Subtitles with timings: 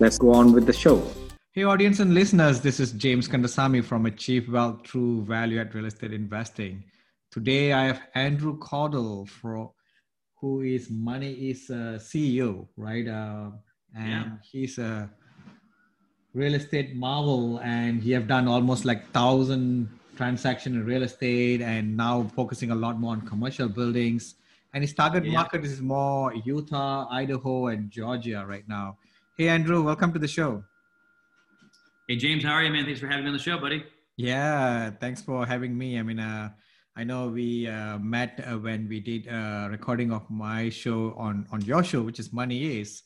[0.00, 1.06] Let's go on with the show.
[1.52, 5.84] Hey, audience and listeners, this is James Kandasamy from Achieve Wealth Through Value Add Real
[5.84, 6.82] Estate Investing.
[7.30, 9.70] Today, I have Andrew Cordle, for,
[10.36, 13.06] who is Money is a CEO, right?
[13.06, 13.50] Uh,
[13.94, 14.30] and yeah.
[14.50, 15.10] he's a
[16.32, 21.94] real estate marvel, and he have done almost like thousand transaction in real estate, and
[21.94, 24.36] now focusing a lot more on commercial buildings.
[24.72, 25.32] And his target yeah.
[25.32, 28.96] market is more Utah, Idaho, and Georgia right now.
[29.40, 30.62] Hey, Andrew, welcome to the show.
[32.06, 32.84] Hey, James, how are you, man?
[32.84, 33.82] Thanks for having me on the show, buddy.
[34.18, 35.98] Yeah, thanks for having me.
[35.98, 36.50] I mean, uh,
[36.94, 41.46] I know we uh, met uh, when we did a recording of my show on
[41.52, 43.02] on your show, which is Money Is,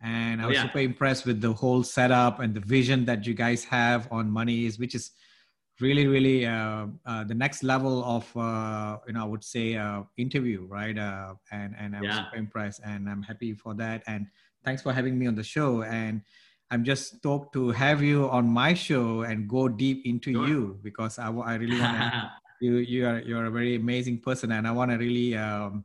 [0.00, 0.66] and I oh, was oh, yeah.
[0.68, 4.64] super impressed with the whole setup and the vision that you guys have on Money
[4.64, 5.10] Is, which is
[5.80, 9.78] really, really uh, uh, the next level of uh, you know I would say
[10.16, 10.96] interview, right?
[10.96, 12.24] and and I was yeah.
[12.24, 14.02] super impressed, and I'm happy for that.
[14.06, 14.28] And
[14.64, 15.82] thanks for having me on the show.
[15.82, 16.22] And
[16.70, 20.48] I'm just stoked to have you on my show and go deep into sure.
[20.48, 22.30] you because I, I really want to.
[22.60, 25.84] you you are you're a very amazing person, and I want to really um,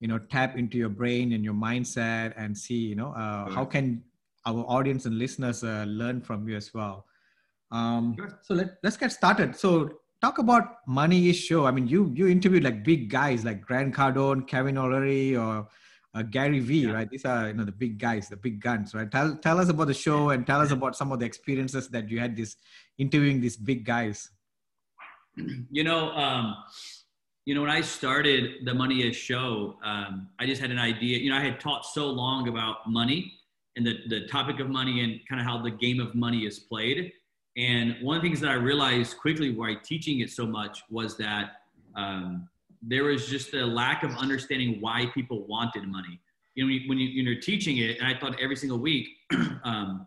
[0.00, 3.54] you know tap into your brain and your mindset and see you know uh, sure.
[3.54, 4.02] how can
[4.46, 7.06] our audience and listeners uh, learn from you as well.
[7.70, 8.38] Um, sure.
[8.42, 9.54] So let, let's get started.
[9.54, 11.66] So talk about Money is Show.
[11.66, 15.68] I mean, you you interviewed like big guys like Grant Cardone, Kevin O'Leary, or
[16.14, 16.92] uh, Gary Vee, yeah.
[16.92, 17.10] right?
[17.10, 19.10] These are you know the big guys, the big guns, right?
[19.10, 22.08] Tell tell us about the show and tell us about some of the experiences that
[22.10, 22.56] you had this
[22.98, 24.30] interviewing these big guys.
[25.70, 26.56] You know, um,
[27.46, 31.18] you know when I started the Money Is show, um, I just had an idea.
[31.18, 33.32] You know, I had taught so long about money
[33.76, 36.58] and the the topic of money and kind of how the game of money is
[36.58, 37.12] played.
[37.56, 41.16] And one of the things that I realized quickly while teaching it so much was
[41.18, 41.62] that
[41.94, 42.48] um,
[42.82, 46.20] there was just a lack of understanding why people wanted money.
[46.54, 49.08] You know, when, you, when you're teaching it, and I thought every single week,
[49.64, 50.06] um,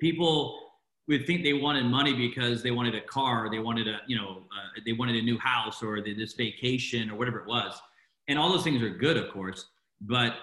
[0.00, 0.60] people
[1.08, 4.44] would think they wanted money because they wanted a car, they wanted a, you know,
[4.52, 7.80] uh, they wanted a new house or this vacation or whatever it was.
[8.28, 9.66] And all those things are good, of course,
[10.02, 10.34] but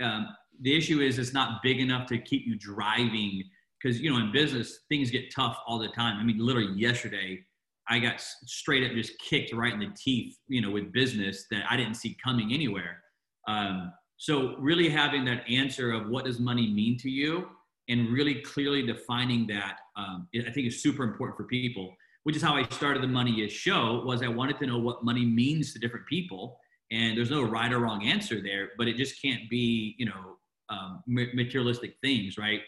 [0.00, 0.28] um,
[0.60, 3.42] the issue is it's not big enough to keep you driving
[3.80, 6.18] because you know in business things get tough all the time.
[6.18, 7.44] I mean, literally yesterday
[7.88, 11.64] I got straight up just kicked right in the teeth, you know, with business that
[11.68, 13.02] I didn't see coming anywhere.
[13.48, 17.48] Um, so really having that answer of what does money mean to you
[17.88, 22.42] and really clearly defining that, um, I think is super important for people, which is
[22.42, 25.72] how I started the Money Is show was I wanted to know what money means
[25.72, 26.56] to different people.
[26.92, 30.36] And there's no right or wrong answer there, but it just can't be, you know,
[30.68, 32.60] um, materialistic things, right?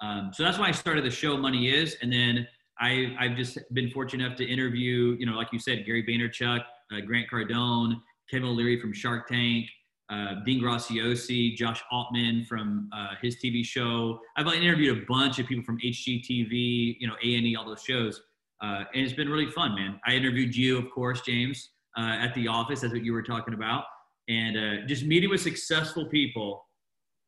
[0.00, 1.96] Um, so that's why I started the show Money Is.
[2.00, 2.46] And then
[2.78, 6.60] I, I've just been fortunate enough to interview, you know, like you said, Gary Vaynerchuk,
[6.92, 7.96] uh, Grant Cardone,
[8.30, 9.66] Kevin O'Leary from Shark Tank,
[10.08, 14.20] uh, Dean Graziosi, Josh Altman from uh, his TV show.
[14.36, 18.22] I've interviewed a bunch of people from HGTV, you know, A&E, all those shows.
[18.62, 20.00] Uh, and it's been really fun, man.
[20.06, 22.80] I interviewed you, of course, James, uh, at the office.
[22.80, 23.84] That's what you were talking about.
[24.28, 26.64] And uh, just meeting with successful people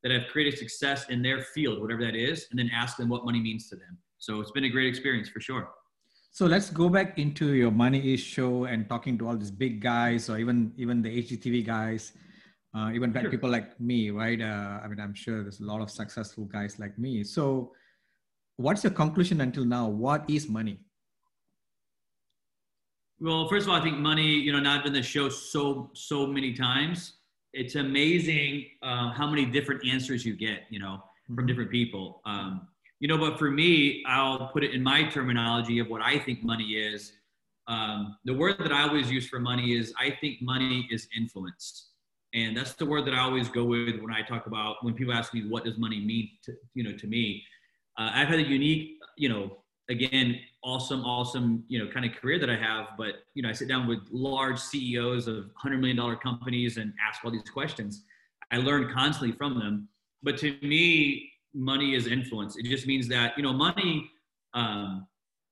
[0.02, 3.24] that have created success in their field, whatever that is, and then ask them what
[3.24, 3.98] money means to them.
[4.18, 5.68] So it's been a great experience for sure.
[6.30, 9.80] So let's go back into your Money Is show and talking to all these big
[9.80, 12.12] guys or even even the HGTV guys,
[12.76, 13.30] uh, even sure.
[13.30, 14.40] people like me, right?
[14.40, 17.24] Uh, I mean, I'm sure there's a lot of successful guys like me.
[17.24, 17.72] So
[18.56, 19.88] what's your conclusion until now?
[19.88, 20.78] What is money?
[23.20, 25.90] Well, first of all, I think money, you know, now I've been the show so,
[25.94, 27.14] so many times.
[27.52, 31.46] It's amazing uh, how many different answers you get, you know, from mm-hmm.
[31.46, 32.20] different people.
[32.26, 32.68] Um,
[33.00, 36.42] you know, but for me, I'll put it in my terminology of what I think
[36.42, 37.12] money is.
[37.68, 41.90] Um, the word that I always use for money is I think money is influence.
[42.34, 45.14] And that's the word that I always go with when I talk about when people
[45.14, 47.42] ask me what does money mean to you know to me.
[47.98, 49.58] uh, I've had a unique, you know,
[49.88, 52.88] again, awesome, awesome, you know, kind of career that I have.
[52.98, 56.92] But you know, I sit down with large CEOs of hundred million dollar companies and
[57.06, 58.04] ask all these questions.
[58.50, 59.88] I learn constantly from them.
[60.22, 62.56] But to me, money is influence.
[62.56, 64.10] It just means that you know, money.
[64.54, 65.06] Um,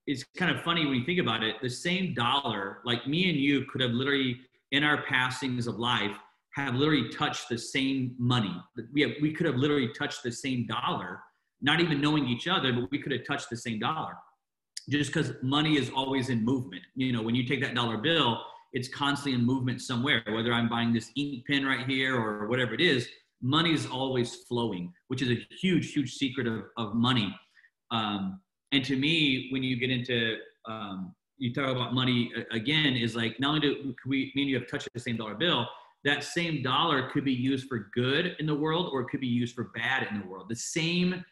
[0.06, 1.56] is kind of funny when you think about it.
[1.60, 4.36] The same dollar, like me and you, could have literally,
[4.70, 6.16] in our passings of life,
[6.54, 8.54] have literally touched the same money.
[8.92, 11.20] We have, we could have literally touched the same dollar,
[11.60, 14.14] not even knowing each other, but we could have touched the same dollar
[14.88, 16.82] just because money is always in movement.
[16.94, 18.40] You know, when you take that dollar bill,
[18.72, 22.72] it's constantly in movement somewhere, whether I'm buying this ink pen right here or whatever
[22.74, 23.08] it is,
[23.42, 27.34] money is always flowing, which is a huge, huge secret of, of money.
[27.90, 28.40] Um,
[28.72, 30.36] and to me, when you get into,
[30.66, 34.68] um, you talk about money again, is like not only do we mean you have
[34.68, 35.66] touched the same dollar bill,
[36.04, 39.26] that same dollar could be used for good in the world or it could be
[39.26, 40.46] used for bad in the world.
[40.48, 41.24] The same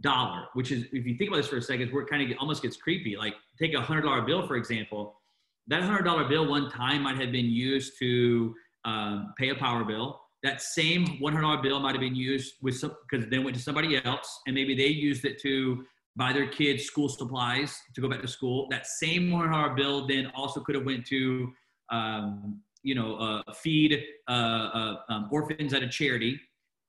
[0.00, 2.36] dollar, which is, if you think about this for a second, where it kind of
[2.38, 3.16] almost gets creepy.
[3.16, 5.20] Like take a hundred dollar bill, for example,
[5.68, 8.54] that hundred dollar bill one time might have been used to
[8.84, 10.20] um, pay a power bill.
[10.42, 13.56] That same one hundred dollar bill might have been used with some because then went
[13.56, 15.84] to somebody else, and maybe they used it to
[16.16, 18.66] buy their kids school supplies to go back to school.
[18.70, 21.52] That same one hundred dollar bill then also could have went to
[21.90, 26.40] um, you know uh, feed uh, uh, um, orphans at a charity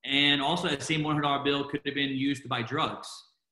[0.04, 3.08] and also that same $100 bill could have been used to buy drugs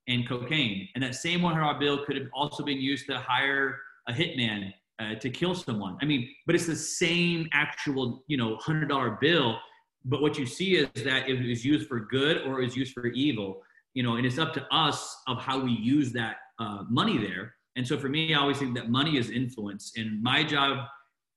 [0.06, 0.88] and cocaine.
[0.94, 3.78] And that same $100 bill could have also been used to hire
[4.08, 5.98] a hitman uh, to kill someone.
[6.00, 9.58] I mean, but it's the same actual, you know, $100 bill.
[10.04, 13.06] But what you see is that it is used for good or was used for
[13.08, 13.62] evil,
[13.94, 17.54] you know, and it's up to us of how we use that uh, money there.
[17.76, 19.92] And so for me, I always think that money is influence.
[19.96, 20.86] And my job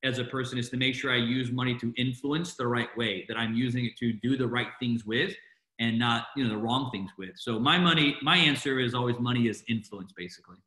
[0.04, 3.26] as a person is to make sure I use money to influence the right way,
[3.28, 5.36] that I'm using it to do the right things with
[5.80, 7.32] and not, you know, the wrong things with.
[7.38, 10.58] So my money, my answer is always money is influence basically.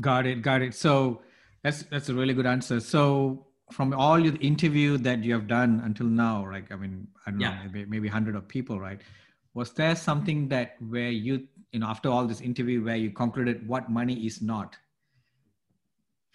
[0.00, 0.42] Got it.
[0.42, 0.74] Got it.
[0.74, 1.22] So
[1.62, 2.80] that's, that's a really good answer.
[2.80, 7.30] So from all your interview that you have done until now, like, I mean, I
[7.30, 7.50] don't yeah.
[7.50, 9.00] know, maybe, maybe hundred of people, right?
[9.54, 13.66] Was there something that where you, you know, after all this interview where you concluded
[13.66, 14.76] what money is not?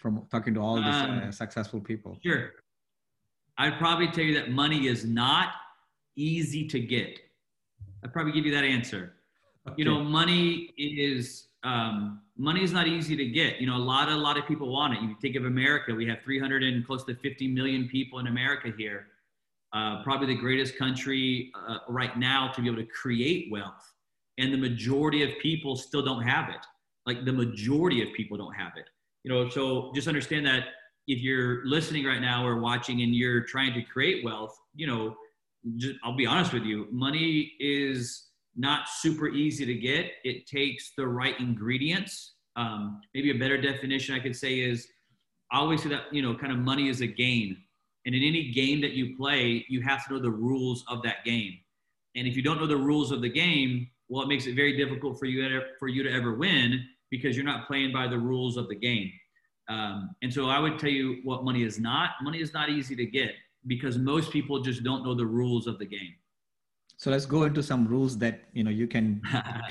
[0.00, 2.18] from talking to all these uh, um, uh, successful people?
[2.24, 2.52] Sure.
[3.58, 5.50] I'd probably tell you that money is not
[6.16, 7.20] easy to get.
[8.02, 9.12] I'd probably give you that answer.
[9.68, 9.74] Okay.
[9.76, 13.60] You know, money is um, money is not easy to get.
[13.60, 15.02] You know, a lot of a lot of people want it.
[15.02, 18.72] You think of America, we have 300 and close to 50 million people in America
[18.76, 19.06] here.
[19.72, 23.84] Uh, probably the greatest country uh, right now to be able to create wealth,
[24.38, 26.64] and the majority of people still don't have it.
[27.06, 28.86] Like the majority of people don't have it
[29.22, 30.64] you know so just understand that
[31.06, 35.14] if you're listening right now or watching and you're trying to create wealth you know
[35.76, 40.92] just, i'll be honest with you money is not super easy to get it takes
[40.96, 44.88] the right ingredients um, maybe a better definition i could say is
[45.52, 47.56] i always say that you know kind of money is a game
[48.06, 51.24] and in any game that you play you have to know the rules of that
[51.24, 51.52] game
[52.16, 54.76] and if you don't know the rules of the game well it makes it very
[54.76, 58.18] difficult for you to, for you to ever win because you're not playing by the
[58.18, 59.10] rules of the game.
[59.68, 62.10] Um, and so I would tell you what money is not.
[62.22, 63.32] Money is not easy to get
[63.66, 66.14] because most people just don't know the rules of the game.
[67.00, 69.22] So let's go into some rules that you know you can,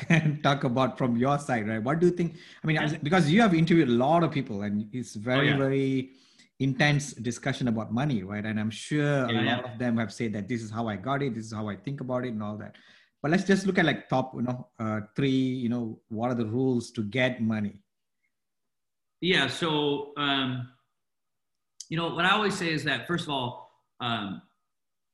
[0.08, 1.82] can talk about from your side, right?
[1.82, 2.38] What do you think?
[2.64, 2.98] I mean, yeah.
[3.04, 5.58] because you have interviewed a lot of people, and it's very, oh, yeah.
[5.58, 6.10] very
[6.58, 8.44] intense discussion about money, right?
[8.44, 10.96] And I'm sure yeah, a lot of them have said that this is how I
[10.96, 12.76] got it, this is how I think about it, and all that
[13.22, 16.36] but let's just look at like top you know uh, three you know what are
[16.36, 17.82] the rules to get money
[19.22, 20.70] yeah so um,
[21.90, 23.70] you know what i always say is that first of all
[24.00, 24.42] um,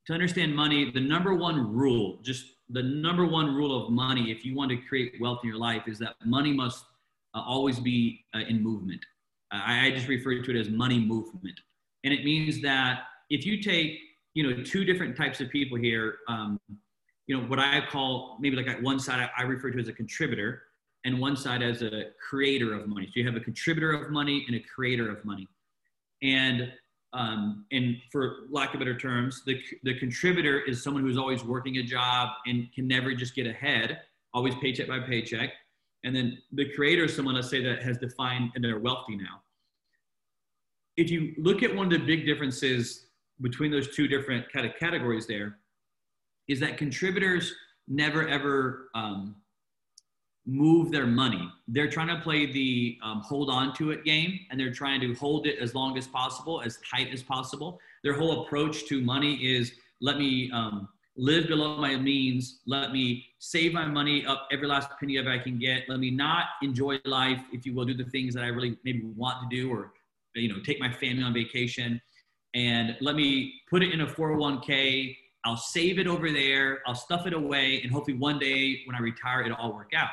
[0.06, 4.44] to understand money the number one rule just the number one rule of money if
[4.44, 6.84] you want to create wealth in your life is that money must
[7.34, 9.04] uh, always be uh, in movement
[9.52, 11.60] I, I just refer to it as money movement
[12.04, 13.98] and it means that if you take
[14.34, 16.60] you know two different types of people here um,
[17.26, 20.62] you know, what I call maybe like one side I refer to as a contributor
[21.04, 23.06] and one side as a creator of money.
[23.06, 25.48] So you have a contributor of money and a creator of money.
[26.22, 26.72] And
[27.12, 31.78] um, and for lack of better terms, the, the contributor is someone who's always working
[31.78, 34.00] a job and can never just get ahead,
[34.34, 35.50] always paycheck by paycheck.
[36.04, 39.42] And then the creator is someone, let's say, that has defined and they're wealthy now.
[40.96, 43.06] If you look at one of the big differences
[43.40, 45.58] between those two different kind of categories there,
[46.48, 47.52] is that contributors
[47.88, 49.36] never ever um,
[50.46, 51.50] move their money.
[51.66, 55.12] They're trying to play the um, hold on to it game and they're trying to
[55.14, 57.80] hold it as long as possible, as tight as possible.
[58.04, 62.60] Their whole approach to money is let me um, live below my means.
[62.66, 65.88] Let me save my money up every last penny of I can get.
[65.88, 69.02] Let me not enjoy life, if you will, do the things that I really maybe
[69.16, 69.92] want to do or,
[70.34, 72.00] you know, take my family on vacation.
[72.54, 75.16] And let me put it in a 401k.
[75.44, 76.80] I'll save it over there.
[76.86, 77.80] I'll stuff it away.
[77.82, 80.08] And hopefully one day when I retire, it'll all work out.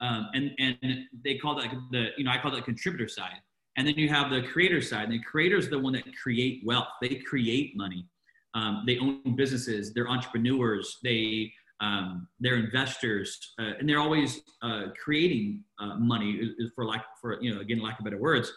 [0.00, 3.40] Um, and, and they call that the, you know, I call that contributor side.
[3.76, 5.04] And then you have the creator side.
[5.04, 6.88] And the creators are the one that create wealth.
[7.00, 8.06] They create money.
[8.54, 9.92] Um, they own businesses.
[9.92, 10.98] They're entrepreneurs.
[11.02, 17.40] They um, they're investors, uh, and they're always uh, creating uh, money for lack for
[17.40, 18.52] you know again lack of better words.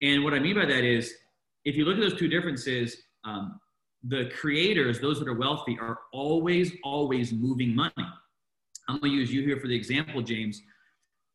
[0.00, 1.12] And what I mean by that is,
[1.64, 3.60] if you look at those two differences, um,
[4.04, 7.92] the creators, those that are wealthy, are always always moving money.
[8.88, 10.62] I'm going to use you here for the example, James.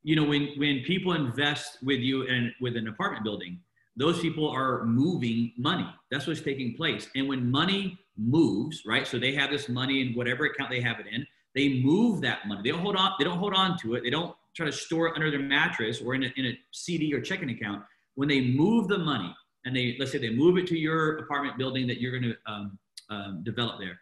[0.07, 3.59] You know, when when people invest with you and with an apartment building,
[3.97, 5.85] those people are moving money.
[6.09, 7.09] That's what's taking place.
[7.17, 9.05] And when money moves, right?
[9.05, 11.27] So they have this money in whatever account they have it in.
[11.55, 12.61] They move that money.
[12.63, 13.15] They don't hold on.
[13.19, 14.03] They don't hold on to it.
[14.05, 17.13] They don't try to store it under their mattress or in a, in a CD
[17.13, 17.83] or checking account.
[18.15, 19.35] When they move the money
[19.65, 22.37] and they let's say they move it to your apartment building that you're going to
[22.49, 23.99] um, um, develop there,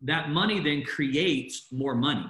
[0.00, 2.26] that money then creates more money.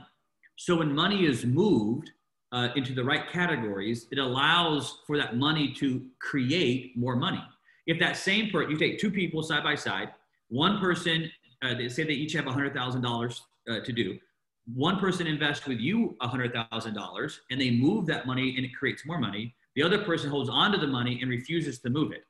[0.56, 2.10] So when money is moved,
[2.52, 7.42] uh, into the right categories, it allows for that money to create more money.
[7.86, 10.10] If that same person, you take two people side by side,
[10.48, 11.30] one person,
[11.62, 14.18] uh, they say they each have $100,000 uh, to do.
[14.74, 19.18] One person invests with you $100,000 and they move that money and it creates more
[19.18, 19.54] money.
[19.74, 22.24] The other person holds on to the money and refuses to move it.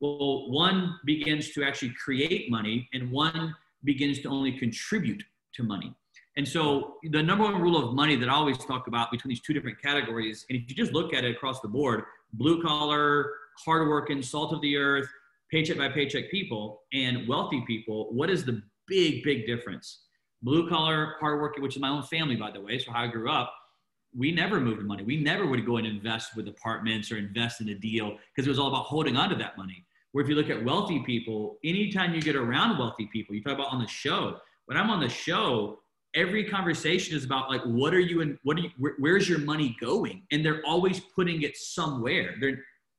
[0.00, 3.54] Well, one begins to actually create money and one
[3.84, 5.22] begins to only contribute
[5.54, 5.94] to money.
[6.36, 9.40] And so the number one rule of money that I always talk about between these
[9.40, 13.32] two different categories, and if you just look at it across the board, blue collar,
[13.64, 15.08] hardworking, salt of the earth,
[15.50, 20.02] paycheck by paycheck people and wealthy people, what is the big, big difference?
[20.42, 23.30] Blue collar, hardworking, which is my own family, by the way, so how I grew
[23.30, 23.52] up,
[24.14, 25.02] we never moved money.
[25.02, 28.50] We never would go and invest with apartments or invest in a deal because it
[28.50, 29.84] was all about holding on to that money.
[30.12, 33.54] Where if you look at wealthy people, anytime you get around wealthy people, you talk
[33.54, 35.80] about on the show, when I'm on the show,
[36.16, 39.38] every conversation is about like what are you and what are you where, where's your
[39.40, 40.22] money going?
[40.32, 42.34] And they're always putting it somewhere.
[42.40, 42.58] They're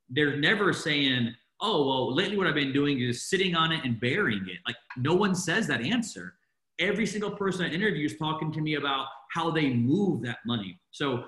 [0.10, 4.00] they're never saying oh well lately what i've been doing is sitting on it and
[4.00, 4.60] burying it.
[4.66, 6.36] Like no one says that answer.
[6.80, 10.80] Every single person i interview is talking to me about how they move that money.
[10.92, 11.26] So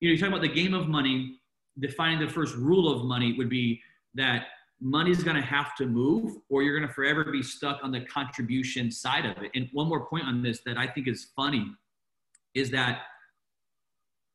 [0.00, 1.38] you know you're talking about the game of money
[1.78, 3.80] defining the first rule of money would be
[4.14, 4.46] that
[4.80, 8.00] money's going to have to move or you're going to forever be stuck on the
[8.02, 9.50] contribution side of it.
[9.54, 11.66] And one more point on this that I think is funny
[12.54, 13.02] is that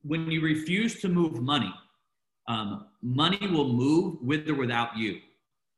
[0.04, 1.74] when you refuse to move money,
[2.48, 5.20] um, money will move with or without you.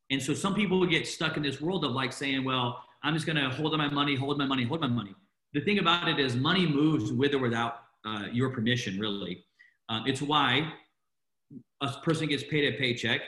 [0.10, 3.26] And so some people get stuck in this world of like saying, well, I'm just
[3.26, 5.14] going to hold on my money, hold my money, hold my money.
[5.54, 9.44] The thing about it is money moves with or without uh, your permission, really.
[9.90, 10.72] Um, it's why
[11.82, 13.22] a person gets paid a paycheck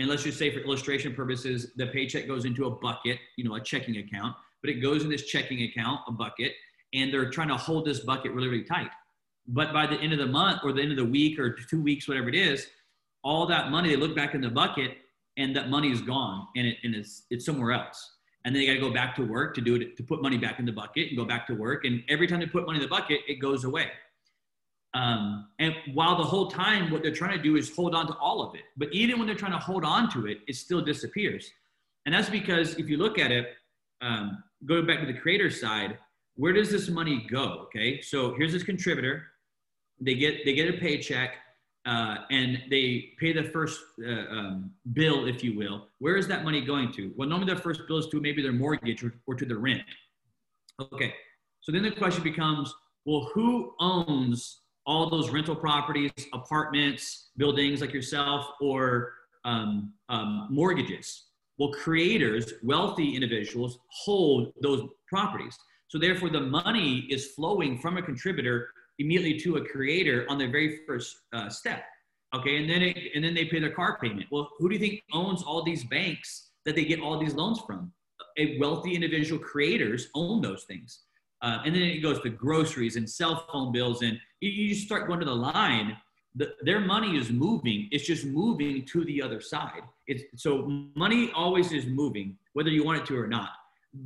[0.00, 3.56] and let's just say for illustration purposes, the paycheck goes into a bucket, you know,
[3.56, 6.52] a checking account, but it goes in this checking account, a bucket,
[6.94, 8.88] and they're trying to hold this bucket really, really tight.
[9.46, 11.82] But by the end of the month or the end of the week or two
[11.82, 12.66] weeks, whatever it is,
[13.22, 14.92] all that money, they look back in the bucket
[15.36, 18.14] and that money is gone and, it, and it's, it's somewhere else.
[18.46, 20.38] And then they got to go back to work to do it, to put money
[20.38, 21.84] back in the bucket and go back to work.
[21.84, 23.90] And every time they put money in the bucket, it goes away.
[24.94, 28.14] Um, and while the whole time, what they're trying to do is hold on to
[28.14, 28.62] all of it.
[28.76, 31.50] But even when they're trying to hold on to it, it still disappears.
[32.06, 33.54] And that's because if you look at it,
[34.00, 35.98] um, going back to the creator side,
[36.34, 37.66] where does this money go?
[37.66, 39.26] Okay, so here's this contributor.
[40.00, 41.36] They get they get a paycheck,
[41.84, 45.88] uh, and they pay the first uh, um, bill, if you will.
[45.98, 47.12] Where is that money going to?
[47.16, 49.82] Well, normally their first bill is to maybe their mortgage or, or to the rent.
[50.80, 51.14] Okay,
[51.60, 57.92] so then the question becomes, well, who owns all those rental properties, apartments, buildings like
[57.92, 59.12] yourself, or
[59.44, 61.24] um, um, mortgages.
[61.58, 65.58] Well, creators, wealthy individuals, hold those properties.
[65.88, 68.68] So therefore, the money is flowing from a contributor
[68.98, 71.82] immediately to a creator on the very first uh, step.
[72.34, 74.26] Okay, and then it, and then they pay their car payment.
[74.30, 77.60] Well, who do you think owns all these banks that they get all these loans
[77.66, 77.92] from?
[78.38, 81.00] A wealthy individual creators own those things.
[81.42, 85.06] Uh, and then it goes to groceries and cell phone bills and you just start
[85.06, 85.96] going to the line,
[86.34, 87.88] the, their money is moving.
[87.90, 89.82] It's just moving to the other side.
[90.06, 90.62] It's, so
[90.94, 93.50] money always is moving, whether you want it to or not.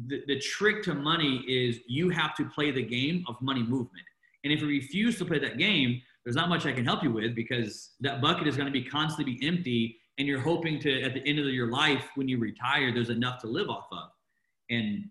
[0.07, 4.07] The, the trick to money is you have to play the game of money movement.
[4.43, 7.13] And if you refuse to play that game, there's not much I can help you
[7.13, 9.99] with because that bucket is going to be constantly be empty.
[10.17, 13.41] And you're hoping to, at the end of your life, when you retire, there's enough
[13.43, 14.11] to live off of.
[14.71, 15.11] And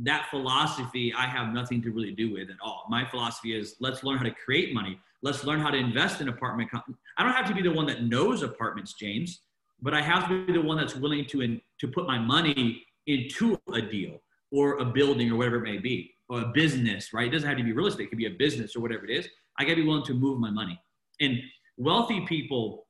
[0.00, 2.86] that philosophy I have nothing to really do with at all.
[2.88, 4.98] My philosophy is let's learn how to create money.
[5.22, 6.70] Let's learn how to invest in apartment.
[7.18, 9.40] I don't have to be the one that knows apartments, James,
[9.80, 12.84] but I have to be the one that's willing to in, to put my money
[13.06, 14.20] into a deal
[14.50, 17.28] or a building or whatever it may be, or a business, right?
[17.28, 19.10] It doesn't have to be real estate; it could be a business or whatever it
[19.10, 19.28] is.
[19.58, 20.80] I got to be willing to move my money.
[21.20, 21.38] And
[21.76, 22.86] wealthy people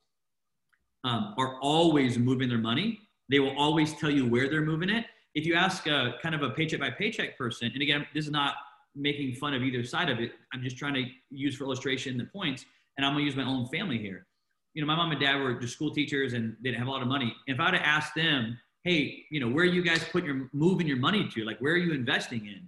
[1.03, 2.99] um, are always moving their money.
[3.29, 6.41] They will always tell you where they're moving it if you ask a kind of
[6.43, 8.55] a paycheck by paycheck person, and again, this is not
[8.95, 10.31] making fun of either side of it.
[10.53, 12.65] I'm just trying to use for illustration the points,
[12.97, 14.27] and I'm gonna use my own family here.
[14.73, 16.91] You know, my mom and dad were just school teachers, and they didn't have a
[16.91, 17.35] lot of money.
[17.47, 20.87] If I'd have asked them, "Hey, you know, where are you guys putting your moving
[20.87, 21.43] your money to?
[21.43, 22.67] Like, where are you investing in?"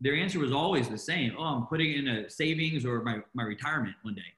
[0.00, 1.34] Their answer was always the same.
[1.36, 4.32] Oh, I'm putting in a savings or my my retirement one day.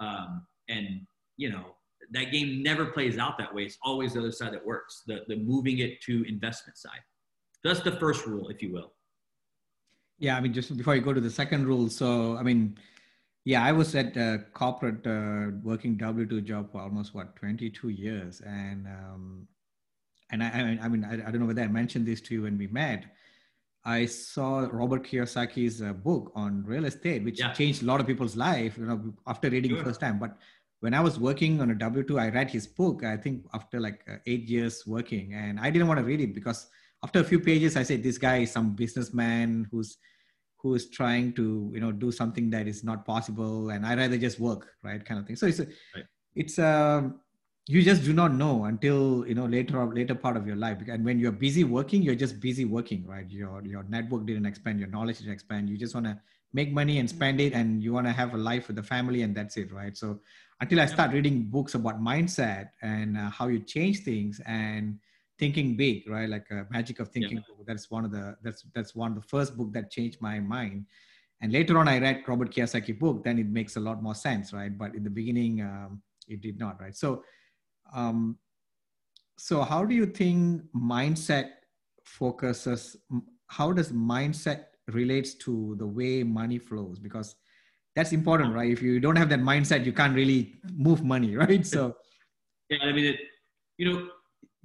[0.00, 1.76] Um, and you know,
[2.12, 3.64] that game never plays out that way.
[3.64, 7.00] It's always the other side that works, the, the moving it to investment side.
[7.64, 8.92] That's the first rule, if you will.
[10.18, 11.88] Yeah, I mean, just before you go to the second rule.
[11.88, 12.78] So, I mean,
[13.44, 17.70] yeah, I was at a corporate uh, working W two job for almost what twenty
[17.70, 19.48] two years, and um,
[20.30, 22.58] and I, I mean, I, I, don't know whether I mentioned this to you when
[22.58, 23.04] we met.
[23.84, 27.52] I saw Robert Kiyosaki's uh, book on real estate, which yeah.
[27.52, 28.76] changed a lot of people's life.
[28.76, 29.84] You know, after reading sure.
[29.84, 30.36] first time, but
[30.80, 33.04] when I was working on a W two, I read his book.
[33.04, 36.34] I think after like uh, eight years working, and I didn't want to read it
[36.34, 36.68] because
[37.04, 39.96] after a few pages, I said, "This guy is some businessman who's
[40.58, 44.18] who is trying to you know do something that is not possible, and I rather
[44.18, 46.04] just work, right, kind of thing." So it's a, right.
[46.36, 47.20] it's a um,
[47.68, 50.78] you just do not know until you know later or later part of your life
[50.88, 54.80] and when you're busy working you're just busy working right your your network didn't expand
[54.80, 56.18] your knowledge didn't expand you just want to
[56.54, 59.20] make money and spend it and you want to have a life with the family
[59.20, 60.18] and that's it right so
[60.60, 64.98] until I start reading books about mindset and uh, how you change things and
[65.38, 66.28] thinking big, right?
[66.28, 67.36] Like a uh, magic of thinking.
[67.36, 67.64] Yeah.
[67.66, 70.86] That's one of the that's that's one of the first book that changed my mind.
[71.40, 73.22] And later on, I read Robert Kiyosaki book.
[73.22, 74.76] Then it makes a lot more sense, right?
[74.76, 76.96] But in the beginning, um, it did not, right?
[76.96, 77.22] So,
[77.94, 78.38] um,
[79.36, 81.50] so how do you think mindset
[82.02, 82.96] focuses?
[83.46, 86.98] How does mindset relates to the way money flows?
[86.98, 87.36] Because
[87.98, 88.70] that's important, right?
[88.70, 91.66] If you don't have that mindset, you can't really move money, right?
[91.66, 91.96] So,
[92.70, 93.16] yeah, I mean, it,
[93.76, 94.08] you know,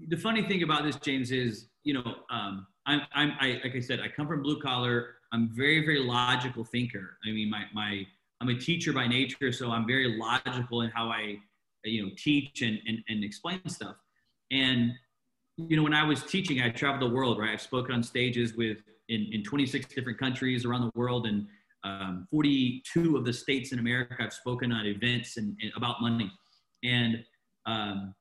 [0.07, 3.79] the funny thing about this, James, is you know, um, I'm, I'm, I, like I
[3.79, 5.15] said, I come from blue collar.
[5.31, 7.17] I'm very, very logical thinker.
[7.25, 8.05] I mean, my, my,
[8.39, 11.37] I'm a teacher by nature, so I'm very logical in how I,
[11.83, 13.95] you know, teach and, and, and explain stuff.
[14.51, 14.91] And,
[15.57, 17.51] you know, when I was teaching, I traveled the world, right?
[17.51, 18.77] I've spoken on stages with
[19.09, 21.47] in, in 26 different countries around the world and
[21.83, 26.31] um, 42 of the states in America I've spoken on events and, and about money.
[26.83, 27.23] And
[27.65, 28.13] um,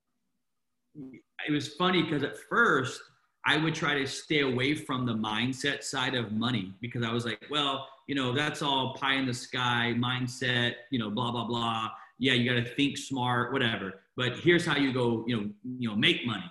[1.46, 3.00] it was funny because at first
[3.44, 7.24] I would try to stay away from the mindset side of money because I was
[7.24, 11.46] like, well, you know, that's all pie in the sky mindset, you know, blah, blah,
[11.46, 11.90] blah.
[12.18, 14.00] Yeah, you got to think smart, whatever.
[14.16, 16.50] But here's how you go, you know, you know, make money.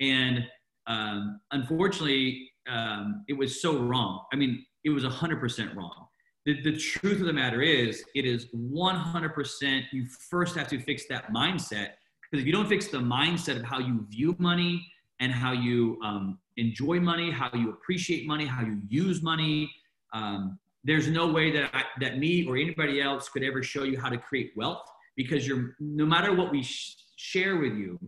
[0.00, 0.44] And
[0.86, 4.24] um, unfortunately, um, it was so wrong.
[4.32, 6.06] I mean, it was 100% wrong
[6.46, 9.82] the, the truth of the matter is, it is 100%.
[9.92, 11.90] You first have to fix that mindset
[12.22, 14.86] because if you don't fix the mindset of how you view money
[15.18, 19.70] and how you um, enjoy money, how you appreciate money, how you use money,
[20.12, 23.98] um, there's no way that I, that me or anybody else could ever show you
[23.98, 27.98] how to create wealth because you're no matter what we sh- share with you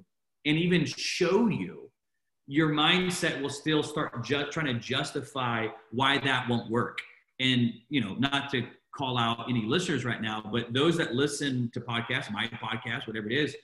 [0.46, 1.90] and even show you
[2.46, 6.98] your mindset will still start ju- trying to justify why that won't work
[7.40, 11.70] and you know not to call out any listeners right now but those that listen
[11.72, 13.56] to podcasts my podcast whatever it is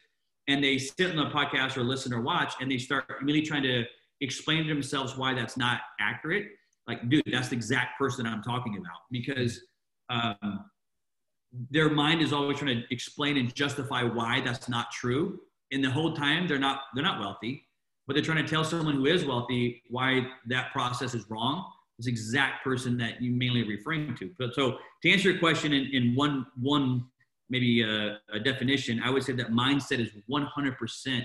[0.47, 3.63] and they sit on the podcast or listen or watch and they start really trying
[3.63, 3.85] to
[4.21, 6.49] explain to themselves why that's not accurate
[6.87, 9.01] like dude that's the exact person i'm talking about.
[9.11, 9.61] Because
[10.11, 10.67] um,
[11.71, 15.41] their mind is always trying to explain and justify why that's not true.
[15.73, 17.67] And the whole time they're not they're not wealthy
[18.07, 22.07] but they're trying to tell someone who is wealthy why that process is wrong this
[22.07, 24.31] exact person that you mainly referring to.
[24.39, 27.07] But so to answer your question in, in one one
[27.51, 31.25] maybe a, a definition, I would say that mindset is 100%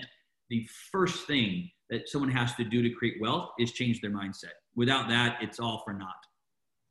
[0.49, 4.55] the first thing that someone has to do to create wealth is change their mindset.
[4.75, 6.23] Without that, it's all for naught.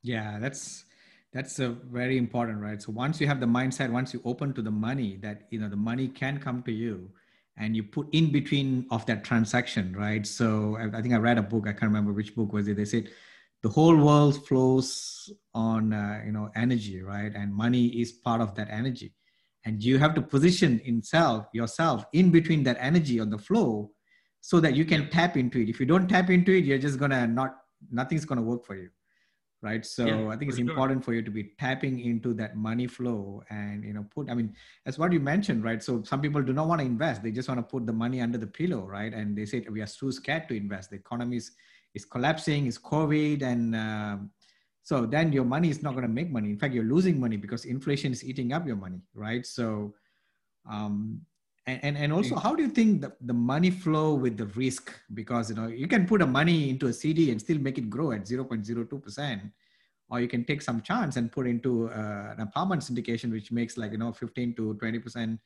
[0.01, 0.85] Yeah, that's
[1.33, 2.81] that's a very important, right?
[2.81, 5.69] So once you have the mindset, once you open to the money, that you know
[5.69, 7.09] the money can come to you,
[7.57, 10.25] and you put in between of that transaction, right?
[10.25, 11.65] So I, I think I read a book.
[11.67, 12.77] I can't remember which book was it.
[12.77, 13.09] They said
[13.61, 17.31] the whole world flows on uh, you know energy right?
[17.35, 19.13] And money is part of that energy.
[19.65, 23.91] And you have to position itself yourself in between that energy on the flow
[24.41, 25.67] so that you can tap into it.
[25.67, 27.55] If you don't tap into it you're just gonna not
[27.91, 28.89] nothing's going to work for you
[29.61, 29.85] right?
[29.85, 30.69] So yeah, i think it's sure.
[30.69, 34.33] important for you to be tapping into that money flow and you know put i
[34.33, 35.83] mean that's what you mentioned right?
[35.83, 37.23] So some people do not want to invest.
[37.23, 39.13] They just want to put the money under the pillow right?
[39.13, 40.91] And they say we are too scared to invest.
[40.91, 41.51] The economy is,
[41.93, 44.31] is collapsing it's covid and um,
[44.89, 46.49] so then your money is not going to make money.
[46.49, 49.45] In fact you're losing money because inflation is eating up your money right?
[49.45, 49.93] So
[50.67, 51.21] um,
[51.67, 54.91] and, and, and also how do you think the, the money flow with the risk?
[55.13, 57.87] Because you know you can put a money into a cd and still make it
[57.87, 59.51] grow at 0.02%
[60.09, 63.77] or you can take some chance and put into uh, an apartment syndication which makes
[63.77, 65.37] like you know 15 to 20%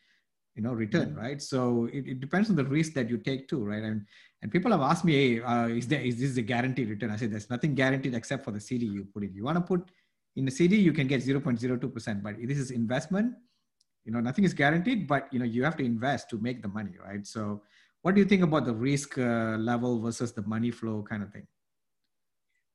[0.56, 1.20] you know return mm-hmm.
[1.20, 1.42] right?
[1.42, 3.84] So it, it, depends on the risk that you take too right?
[3.84, 4.06] And
[4.42, 7.12] and people have asked me hey uh, is there is this a guaranteed return?
[7.12, 9.62] I said there's nothing guaranteed except for the cd you put it you want to
[9.62, 9.90] put
[10.36, 13.34] in the cd you can get 0.02% but this is investment.
[14.06, 16.68] You know nothing is guaranteed but you know you have to invest to make the
[16.68, 17.26] money right?
[17.26, 17.64] So
[18.02, 21.32] what do you think about the risk uh, level versus the money flow kind of
[21.32, 21.48] thing?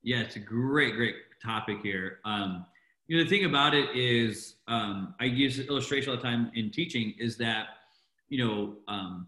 [0.03, 2.19] Yeah it's a great great topic here.
[2.25, 2.67] Um,
[3.09, 6.71] you know the thing about it is um, i use illustration all the time in
[6.71, 7.67] teaching is that
[8.29, 9.27] you know um,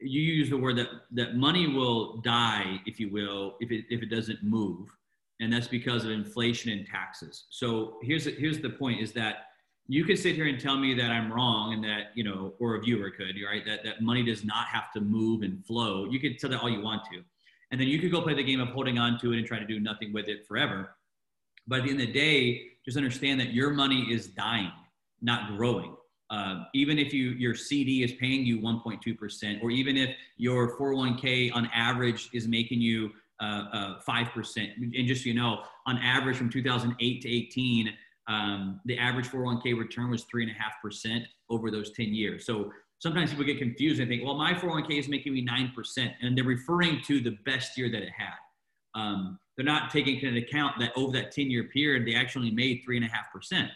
[0.00, 4.02] you use the word that that money will die if you will if it if
[4.02, 4.88] it doesn't move
[5.40, 9.48] and that's because of inflation and taxes so here's here's the point is that
[9.90, 12.74] you could sit here and tell me that I'm wrong and that, you know, or
[12.74, 13.64] a viewer could, right?
[13.64, 16.04] That, that money does not have to move and flow.
[16.04, 17.22] You could tell that all you want to.
[17.70, 19.58] And then you could go play the game of holding on to it and try
[19.58, 20.94] to do nothing with it forever.
[21.68, 24.72] But at the end of the day, just understand that your money is dying,
[25.20, 25.94] not growing.
[26.30, 31.54] Uh, even if you your CD is paying you 1.2%, or even if your 401k
[31.54, 34.56] on average is making you uh, uh, 5%.
[34.78, 37.94] And just so you know, on average from 2008 to 18,
[38.26, 42.44] um, the average 401k return was 3.5% over those 10 years.
[42.44, 46.12] So sometimes people get confused and think, well, my 401k is making me 9%.
[46.20, 48.34] And they're referring to the best year that it had.
[48.98, 52.82] Um, they're not taking into account that over that 10 year period, they actually made
[52.88, 53.68] 3.5%.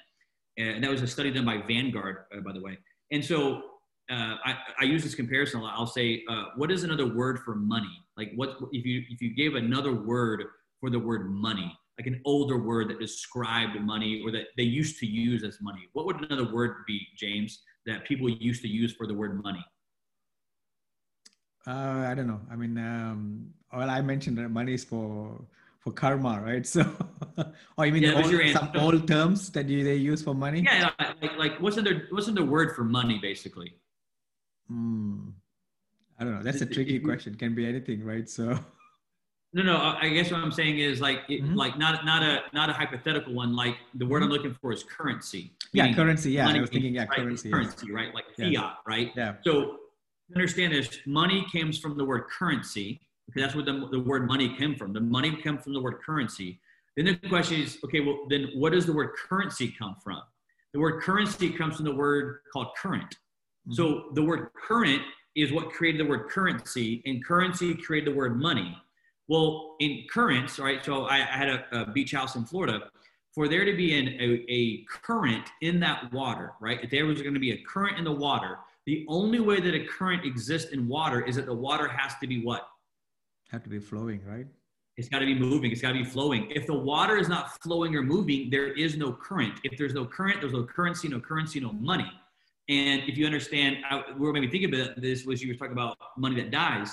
[0.59, 2.79] And that was a study done by Vanguard, uh, by the way.
[3.11, 3.63] And so
[4.11, 5.75] uh, I, I, use this comparison a lot.
[5.77, 8.05] I'll say, uh, what is another word for money?
[8.17, 10.45] Like what, if you, if you gave another word
[10.81, 14.99] for the word money, like an older word that described money or that they used
[15.01, 15.89] to use as money?
[15.95, 19.65] What would another word be, James, that people used to use for the word money?
[21.67, 22.41] Uh, I don't know.
[22.51, 25.41] I mean, um, well, I mentioned that money is for
[25.79, 26.67] for karma, right?
[26.75, 26.85] So,
[27.77, 30.63] or you mean yeah, old, some old terms that you, they use for money?
[30.63, 33.75] Yeah, like, like what's another what's another word for money, basically?
[34.69, 35.31] Hmm.
[36.19, 36.43] I don't know.
[36.43, 37.35] That's a tricky question.
[37.35, 38.29] Can be anything, right?
[38.29, 38.59] So.
[39.55, 39.77] No, no.
[39.77, 41.55] I guess what I'm saying is like, it, mm-hmm.
[41.55, 43.55] like not not a not a hypothetical one.
[43.55, 44.33] Like the word mm-hmm.
[44.33, 45.53] I'm looking for is currency.
[45.75, 46.31] Yeah, currency.
[46.31, 47.19] Yeah, I was thinking yeah, right?
[47.19, 47.51] currency.
[47.51, 48.15] Currency, right?
[48.15, 48.73] Like fiat, yeah.
[48.87, 49.13] right?
[49.15, 49.35] Yeah.
[49.45, 49.81] So
[50.35, 54.55] understand this: money comes from the word currency because that's where the, the word money
[54.57, 54.93] came from.
[54.93, 56.61] The money comes from the word currency.
[56.97, 60.21] Then the question is, okay, well, then what does the word currency come from?
[60.75, 63.05] The word currency comes from the word called current.
[63.05, 63.75] Mm-hmm.
[63.75, 65.03] So the word current
[65.35, 68.77] is what created the word currency, and currency created the word money.
[69.29, 70.85] Well, in currents, right?
[70.85, 72.91] So I, I had a, a, beach house in Florida.
[73.33, 76.81] For there to be an, a, a current in that water, right?
[76.83, 79.75] If there was going to be a current in the water, the only way that
[79.75, 82.69] a current exists in water is that the water has to be what?
[83.51, 84.47] Have to be flowing, right?
[84.97, 85.71] It's got to be moving.
[85.71, 86.51] It's got to be flowing.
[86.51, 89.55] If the water is not flowing or moving, there is no current.
[89.65, 92.11] If there's no current, there's no currency, no currency, no money.
[92.69, 95.73] And if you understand, I, where made me think about this was you were talking
[95.73, 96.91] about money that dies.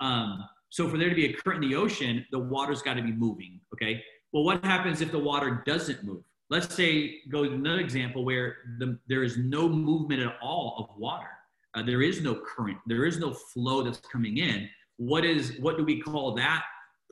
[0.00, 3.02] Um, so for there to be a current in the ocean, the water's got to
[3.02, 3.60] be moving.
[3.72, 4.02] Okay.
[4.32, 6.24] Well, what happens if the water doesn't move?
[6.50, 11.00] Let's say go to another example where the, there is no movement at all of
[11.00, 11.28] water.
[11.74, 12.78] Uh, there is no current.
[12.86, 14.68] There is no flow that's coming in.
[14.98, 16.62] What is what do we call that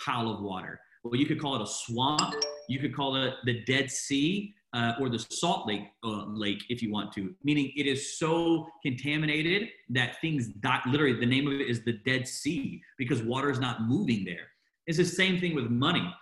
[0.05, 0.79] pile of water?
[1.03, 2.35] Well, you could call it a swamp.
[2.69, 6.83] You could call it the Dead Sea uh, or the Salt Lake uh, Lake if
[6.83, 10.81] you want to, meaning it is so contaminated that things die.
[10.87, 14.49] Literally, the name of it is the Dead Sea because water is not moving there.
[14.87, 16.15] It's the same thing with money.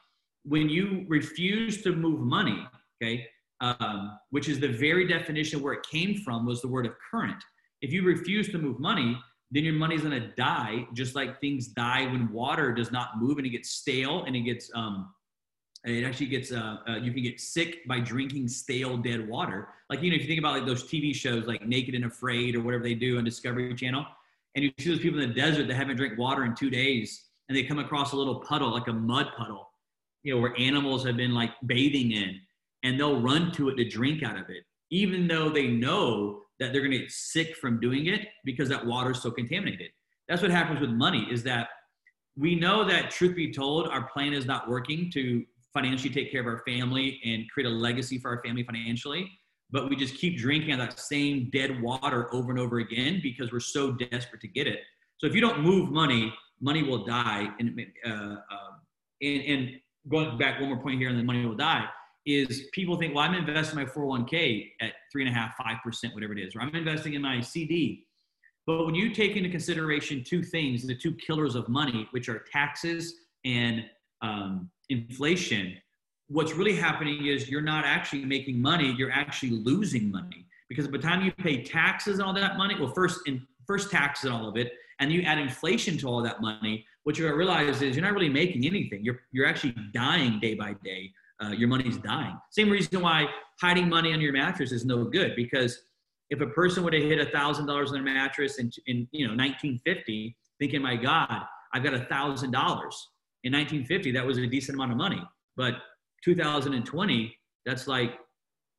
[0.44, 2.66] When you refuse to move money,
[3.02, 3.26] okay,
[3.60, 7.42] um, which is the very definition where it came from was the word of current.
[7.80, 9.18] If you refuse to move money,
[9.50, 13.38] then your money's going to die, just like things die when water does not move
[13.38, 15.12] and it gets stale and it gets um,
[15.84, 19.68] it actually gets uh, uh, you can get sick by drinking stale dead water.
[19.88, 22.54] Like you know if you think about like those tv shows like naked and afraid
[22.56, 24.04] or whatever they do on discovery channel
[24.54, 27.26] and you see those people in the desert that haven't drank water in two days
[27.48, 29.70] and they come across a little puddle like a mud puddle
[30.24, 32.38] you know where animals have been like bathing in
[32.84, 36.72] and they'll run to it to drink out of it even though they know that
[36.72, 39.90] they're going to get sick from doing it because that water is so contaminated
[40.28, 41.68] that's what happens with money is that
[42.38, 46.40] we know that truth be told, our plan is not working to financially take care
[46.40, 49.30] of our family and create a legacy for our family financially.
[49.70, 53.52] But we just keep drinking of that same dead water over and over again because
[53.52, 54.80] we're so desperate to get it.
[55.18, 57.48] So if you don't move money, money will die.
[57.58, 58.70] And, uh, uh,
[59.20, 59.70] and, and
[60.08, 61.86] going back one more point here, and then money will die
[62.28, 66.14] is people think, well, I'm investing my 401k at three and a half, five percent,
[66.14, 68.04] whatever it is, or I'm investing in my CD.
[68.66, 72.44] But when you take into consideration two things, the two killers of money, which are
[72.52, 73.14] taxes
[73.46, 73.86] and
[74.20, 75.74] um, inflation,
[76.28, 80.44] what's really happening is you're not actually making money, you're actually losing money.
[80.68, 83.90] Because by the time you pay taxes and all that money, well, first in first
[83.90, 87.28] taxes and all of it, and you add inflation to all that money, what you're
[87.28, 89.02] gonna realize is you're not really making anything.
[89.02, 91.10] You're you're actually dying day by day.
[91.40, 92.36] Uh, your money's dying.
[92.50, 93.26] Same reason why
[93.60, 95.80] hiding money under your mattress is no good because
[96.30, 99.26] if a person would have hit a thousand dollars on their mattress in, in you
[99.26, 103.08] know 1950, thinking, my God, I've got a thousand dollars.
[103.44, 105.22] In 1950, that was a decent amount of money.
[105.56, 105.74] But
[106.24, 108.14] 2020, that's like,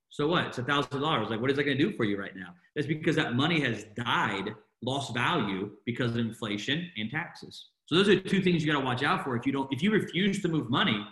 [0.10, 0.48] so what?
[0.48, 1.30] It's a thousand dollars.
[1.30, 2.54] Like, what is that going to do for you right now?
[2.76, 7.68] That's because that money has died, lost value because of inflation and taxes.
[7.86, 9.36] So those are two things you got to watch out for.
[9.36, 11.06] If you don't, if you refuse to move money,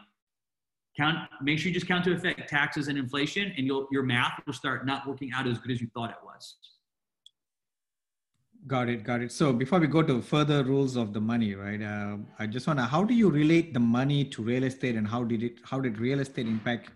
[0.97, 1.17] count.
[1.41, 4.53] Make sure you just count to affect taxes and inflation, and you'll your math will
[4.53, 6.55] start not working out as good as you thought it was.
[8.65, 9.31] Got it, got it.
[9.31, 11.81] So before we go to further rules of the money, right?
[11.81, 15.23] Uh, I just wanna, how do you relate the money to real estate, and how
[15.23, 16.91] did it, how did real estate impact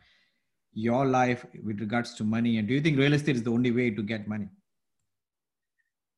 [0.74, 2.58] your life with regards to money?
[2.58, 4.50] And do you think real estate is the only way to get money?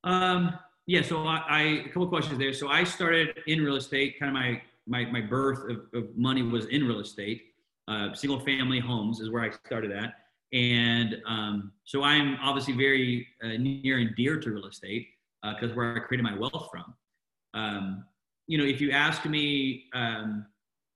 [0.02, 1.02] Um, yeah.
[1.02, 2.52] So I, I a couple questions there.
[2.52, 4.18] So I started in real estate.
[4.18, 7.53] Kind of my my my birth of, of money was in real estate.
[7.86, 10.14] Uh, single family homes is where I started at.
[10.52, 15.08] And um, so I'm obviously very uh, near and dear to real estate
[15.42, 16.94] because uh, where I created my wealth from.
[17.54, 18.04] Um,
[18.46, 20.46] you know, if you ask me, um,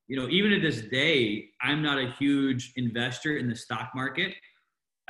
[0.07, 4.35] you know, even to this day, I'm not a huge investor in the stock market.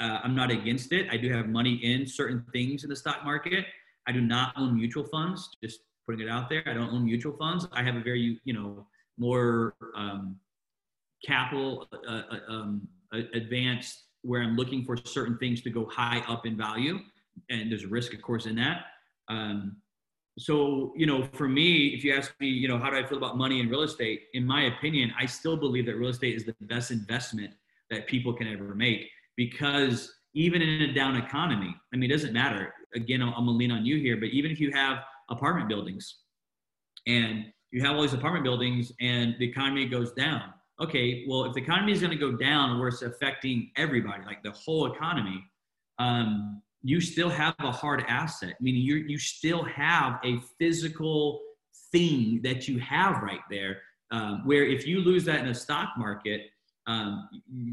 [0.01, 1.09] Uh, I'm not against it.
[1.11, 3.67] I do have money in certain things in the stock market.
[4.07, 5.49] I do not own mutual funds.
[5.63, 6.63] Just putting it out there.
[6.67, 7.69] I don't own mutual funds.
[7.73, 8.87] I have a very, you know,
[9.19, 10.37] more um,
[11.25, 12.89] capital uh, uh um,
[14.23, 16.99] where I'm looking for certain things to go high up in value,
[17.51, 18.87] and there's a risk, of course, in that.
[19.29, 19.77] Um,
[20.39, 23.19] so, you know, for me, if you ask me, you know, how do I feel
[23.19, 24.23] about money in real estate?
[24.35, 27.55] In my opinion, I still believe that real estate is the best investment
[27.91, 32.33] that people can ever make because even in a down economy, I mean, it doesn't
[32.33, 32.73] matter.
[32.95, 34.99] Again, I'm, I'm gonna lean on you here, but even if you have
[35.31, 36.19] apartment buildings
[37.07, 40.43] and you have all these apartment buildings and the economy goes down,
[40.81, 44.43] okay, well, if the economy is going to go down where it's affecting everybody, like
[44.43, 45.45] the whole economy,
[45.99, 48.55] um, you still have a hard asset.
[48.61, 51.41] Meaning you you still have a physical
[51.91, 53.83] thing that you have right there.
[54.11, 56.43] Um, where if you lose that in a stock market,
[56.87, 57.29] um,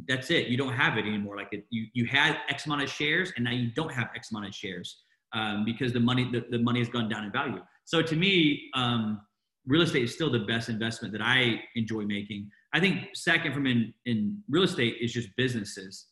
[0.07, 0.47] that's it.
[0.47, 1.37] You don't have it anymore.
[1.37, 4.31] Like it, you you had X amount of shares, and now you don't have X
[4.31, 4.97] amount of shares
[5.33, 7.61] um, because the money the, the money has gone down in value.
[7.85, 9.21] So to me, um,
[9.67, 12.49] real estate is still the best investment that I enjoy making.
[12.73, 16.07] I think second from in, in real estate is just businesses.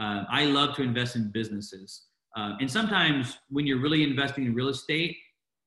[0.00, 2.04] Uh, I love to invest in businesses.
[2.36, 5.16] Uh, and sometimes when you're really investing in real estate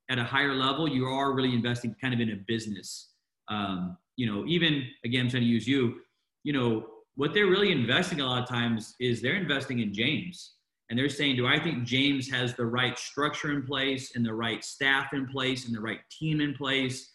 [0.10, 3.10] at a higher level, you are really investing kind of in a business.
[3.50, 5.96] Um, you know, even again, I'm trying to use you,
[6.44, 10.54] you know, what they're really investing a lot of times is they're investing in James.
[10.90, 14.34] And they're saying, do I think James has the right structure in place and the
[14.34, 17.12] right staff in place and the right team in place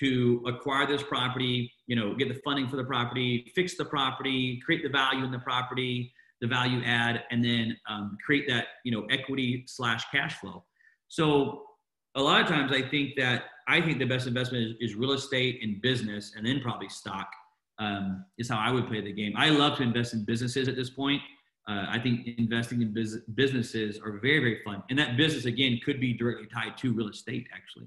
[0.00, 4.60] to acquire this property, you know, get the funding for the property, fix the property,
[4.64, 8.92] create the value in the property, the value add, and then um, create that you
[8.92, 10.64] know equity slash cash flow.
[11.08, 11.64] So
[12.14, 15.12] a lot of times I think that I think the best investment is, is real
[15.12, 17.28] estate and business, and then probably stock.
[17.78, 19.32] Um, is how I would play the game.
[19.38, 21.22] I love to invest in businesses at this point.
[21.66, 24.82] Uh, I think investing in bus- businesses are very, very fun.
[24.90, 27.86] And that business, again, could be directly tied to real estate, actually.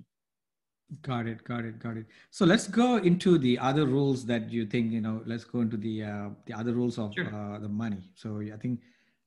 [1.01, 2.05] Got it, got it, got it.
[2.29, 5.21] So let's go into the other rules that you think you know.
[5.25, 7.33] Let's go into the uh, the other rules of sure.
[7.33, 8.09] uh, the money.
[8.15, 8.81] So I think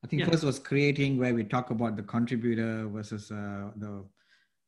[0.05, 0.29] I think yeah.
[0.29, 4.05] first was creating, where we talk about the contributor versus uh, the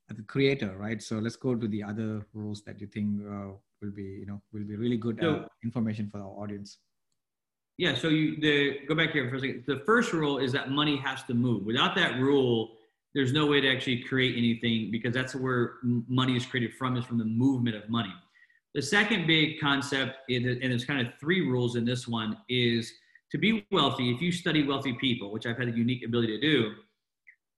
[0.08, 1.02] the creator, right?
[1.02, 4.40] So let's go to the other rules that you think uh, will be you know
[4.52, 6.78] will be really good so, uh, information for our audience.
[7.76, 7.94] Yeah.
[7.94, 9.64] So you the go back here for a second.
[9.66, 11.64] The first rule is that money has to move.
[11.64, 12.77] Without that rule,
[13.18, 15.74] there's no way to actually create anything because that's where
[16.08, 18.12] money is created from is from the movement of money
[18.74, 22.92] the second big concept and there's kind of three rules in this one is
[23.30, 26.40] to be wealthy if you study wealthy people which i've had a unique ability to
[26.40, 26.74] do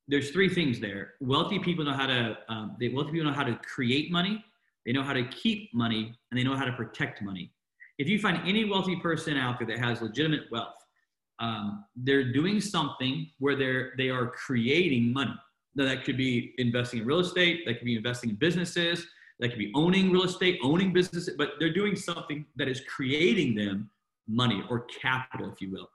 [0.08, 3.44] there's three things there wealthy people know how to um, they, wealthy people know how
[3.44, 4.44] to create money
[4.86, 7.52] they know how to keep money, and they know how to protect money.
[7.98, 10.74] If you find any wealthy person out there that has legitimate wealth,
[11.38, 15.34] um, they're doing something where they're they are creating money.
[15.76, 19.06] That could be investing in real estate, that could be investing in businesses,
[19.38, 23.54] that could be owning real estate, owning businesses, but they're doing something that is creating
[23.54, 23.90] them
[24.28, 25.88] money or capital, if you will.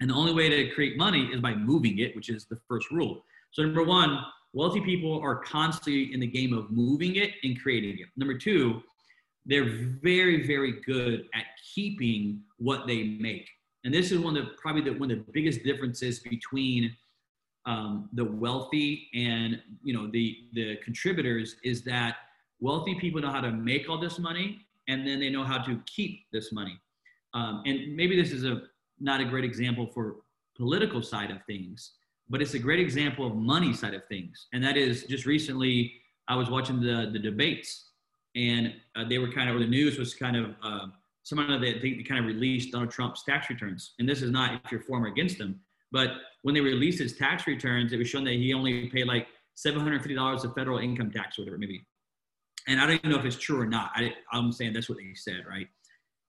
[0.00, 2.90] And the only way to create money is by moving it, which is the first
[2.90, 3.24] rule.
[3.50, 4.20] So number one,
[4.52, 8.06] wealthy people are constantly in the game of moving it and creating it.
[8.16, 8.82] Number two,
[9.46, 13.48] they're very, very good at keeping what they make.
[13.84, 16.94] And this is one of the, probably the, one of the biggest differences between
[17.68, 22.16] um, the wealthy and you know the the contributors is that
[22.60, 25.78] wealthy people know how to make all this money and then they know how to
[25.84, 26.80] keep this money.
[27.34, 28.62] Um, and maybe this is a
[28.98, 30.16] not a great example for
[30.56, 31.92] political side of things,
[32.30, 34.48] but it's a great example of money side of things.
[34.54, 35.92] And that is just recently
[36.26, 37.90] I was watching the the debates,
[38.34, 40.86] and uh, they were kind of or the news was kind of uh,
[41.22, 43.92] someone that they, they kind of released Donald Trump's tax returns.
[43.98, 45.60] And this is not if you're for or against them,
[45.92, 46.10] but
[46.42, 50.44] when they released his tax returns, it was shown that he only paid like $750
[50.44, 51.84] of federal income tax or whatever maybe.
[52.66, 53.90] And I don't even know if it's true or not.
[53.94, 55.66] I, I'm saying that's what they said, right?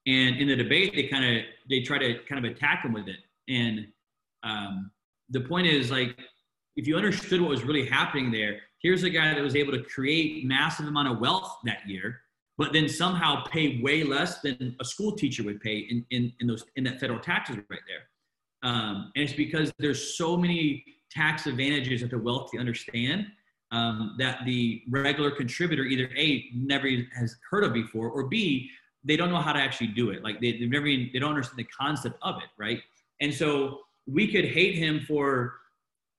[0.08, 3.08] And in the debate, they kind of they try to kind of attack him with
[3.08, 3.18] it.
[3.50, 3.88] And
[4.44, 4.92] um,
[5.30, 6.18] the point is like,
[6.76, 9.84] if you understood what was really happening there, here's a guy that was able to
[9.84, 12.22] create massive amount of wealth that year,
[12.58, 16.48] but then somehow pay way less than a school teacher would pay in, in, in
[16.48, 18.09] those in that federal taxes right there.
[18.64, 23.28] Um, and it's because there's so many tax advantages that the wealthy understand
[23.72, 28.70] um, that the regular contributor either a never has heard of before or b
[29.04, 30.24] they don't know how to actually do it.
[30.24, 32.82] Like they, they've never even, they don't understand the concept of it, right?
[33.22, 35.56] And so we could hate him for,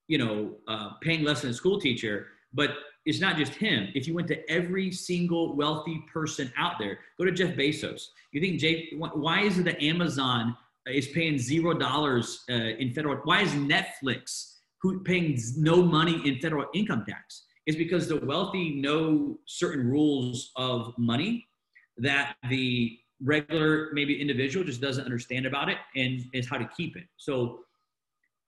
[0.09, 2.71] you know, uh, paying less than a school teacher, but
[3.07, 3.89] it's not just him.
[3.95, 8.09] If you went to every single wealthy person out there, go to Jeff Bezos.
[8.33, 8.63] You think?
[9.15, 13.17] Why is it that Amazon is paying zero dollars uh, in federal?
[13.25, 17.45] Why is Netflix who paying no money in federal income tax?
[17.67, 21.47] Is because the wealthy know certain rules of money
[21.99, 26.97] that the regular maybe individual just doesn't understand about it and is how to keep
[26.97, 27.05] it.
[27.19, 27.61] So,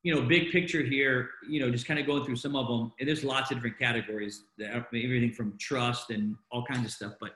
[0.02, 2.92] you know, big picture here, you know, just kind of going through some of them,
[2.98, 7.12] and there's lots of different categories, everything from trust and all kinds of stuff.
[7.20, 7.32] But,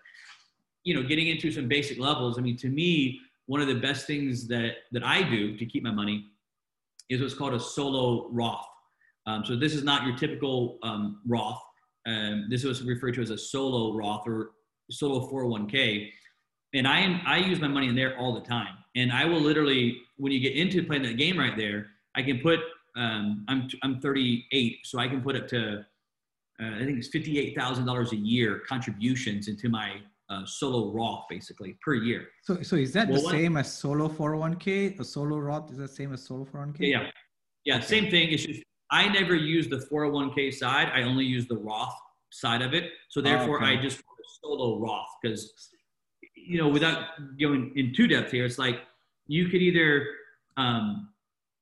[0.82, 4.06] you know, getting into some basic levels, I mean, to me, one of the best
[4.06, 6.26] things that that I do to keep my money
[7.08, 8.66] is what's called a solo Roth.
[9.26, 11.60] Um, so this is not your typical um, Roth.
[12.06, 14.50] Um, this was referred to as a solo Roth or
[14.90, 16.10] solo 401k
[16.76, 18.76] and I am I use my money in there all the time.
[18.94, 22.40] And I will literally, when you get into playing that game right there, I can
[22.40, 22.60] put.
[22.96, 25.84] Um, I'm I'm 38, so I can put up to
[26.62, 29.96] uh, I think it's fifty-eight thousand dollars a year contributions into my
[30.28, 32.28] uh, solo Roth basically per year.
[32.42, 34.98] So so is that well, the same as solo 401k?
[34.98, 36.76] A solo Roth is the same as solo 401k?
[36.80, 37.10] Yeah,
[37.64, 37.86] yeah, okay.
[37.86, 38.32] same thing.
[38.32, 40.90] It's just I never use the 401k side.
[40.94, 41.94] I only use the Roth
[42.30, 42.90] side of it.
[43.08, 43.78] So therefore, oh, okay.
[43.78, 44.02] I just
[44.42, 45.70] solo Roth because,
[46.34, 47.04] you know, without
[47.40, 48.80] going in too depth here, it's like
[49.26, 50.06] you could either,
[50.56, 51.08] um,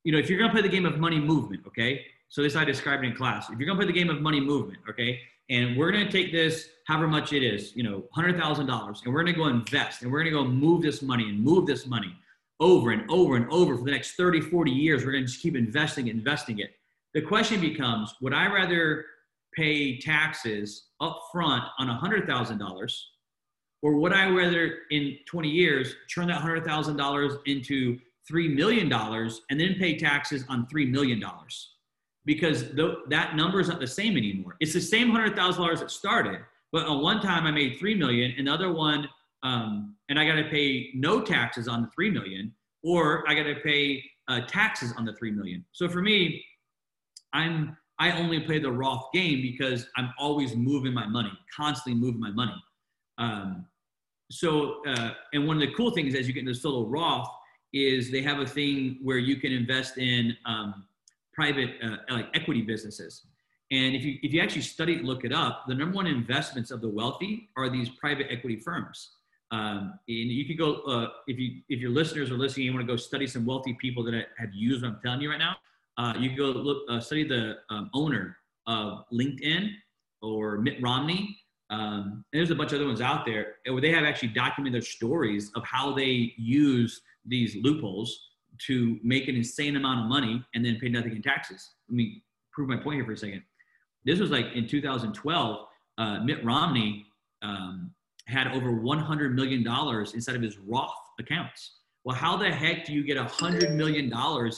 [0.03, 2.05] you know, if you're going to play the game of money movement, okay?
[2.29, 3.49] So this I described in class.
[3.49, 5.21] If you're going to play the game of money movement, okay?
[5.51, 9.23] And we're going to take this, however much it is, you know, $100,000, and we're
[9.23, 11.87] going to go invest and we're going to go move this money and move this
[11.87, 12.15] money
[12.61, 15.05] over and over and over for the next 30, 40 years.
[15.05, 16.71] We're going to just keep investing, investing it.
[17.13, 19.05] The question becomes, would I rather
[19.55, 22.95] pay taxes up front on $100,000?
[23.83, 27.99] Or would I rather in 20 years turn that $100,000 into
[28.31, 31.23] $3 million and then pay taxes on $3 million?
[32.27, 34.57] Because th- that number is not the same anymore.
[34.61, 36.41] It's the same $100,000 that started,
[36.73, 39.09] but on one time I made 3 million, another one,
[39.43, 43.45] um, and I got to pay no taxes on the 3 million, or I got
[43.45, 45.65] to pay uh, taxes on the 3 million.
[45.73, 46.43] So for me,
[47.33, 52.21] I'm I only play the Roth game because I'm always moving my money, constantly moving
[52.21, 52.57] my money.
[53.19, 53.67] Um,
[54.31, 57.29] so, uh, and one of the cool things as you get into solo Roth
[57.73, 60.87] is they have a thing where you can invest in um,
[61.35, 63.27] private uh, like equity businesses.
[63.71, 66.71] And if you if you actually study it, look it up, the number one investments
[66.71, 69.17] of the wealthy are these private equity firms.
[69.51, 72.87] Um, and you could go uh, if you if your listeners are listening, you want
[72.87, 75.57] to go study some wealthy people that have used what I'm telling you right now
[75.97, 79.71] uh, you can go look uh, study the um, owner of LinkedIn
[80.23, 81.39] or Mitt Romney.
[81.71, 84.75] Um, and there's a bunch of other ones out there where they have actually documented
[84.75, 88.31] their stories of how they use these loopholes
[88.67, 91.73] to make an insane amount of money and then pay nothing in taxes.
[91.89, 93.43] Let me prove my point here for a second.
[94.05, 95.67] This was like in 2012,
[95.99, 97.07] uh, Mitt Romney
[97.43, 97.91] um,
[98.27, 99.67] had over $100 million
[100.15, 101.79] inside of his Roth accounts.
[102.05, 104.13] Well, how the heck do you get $100 million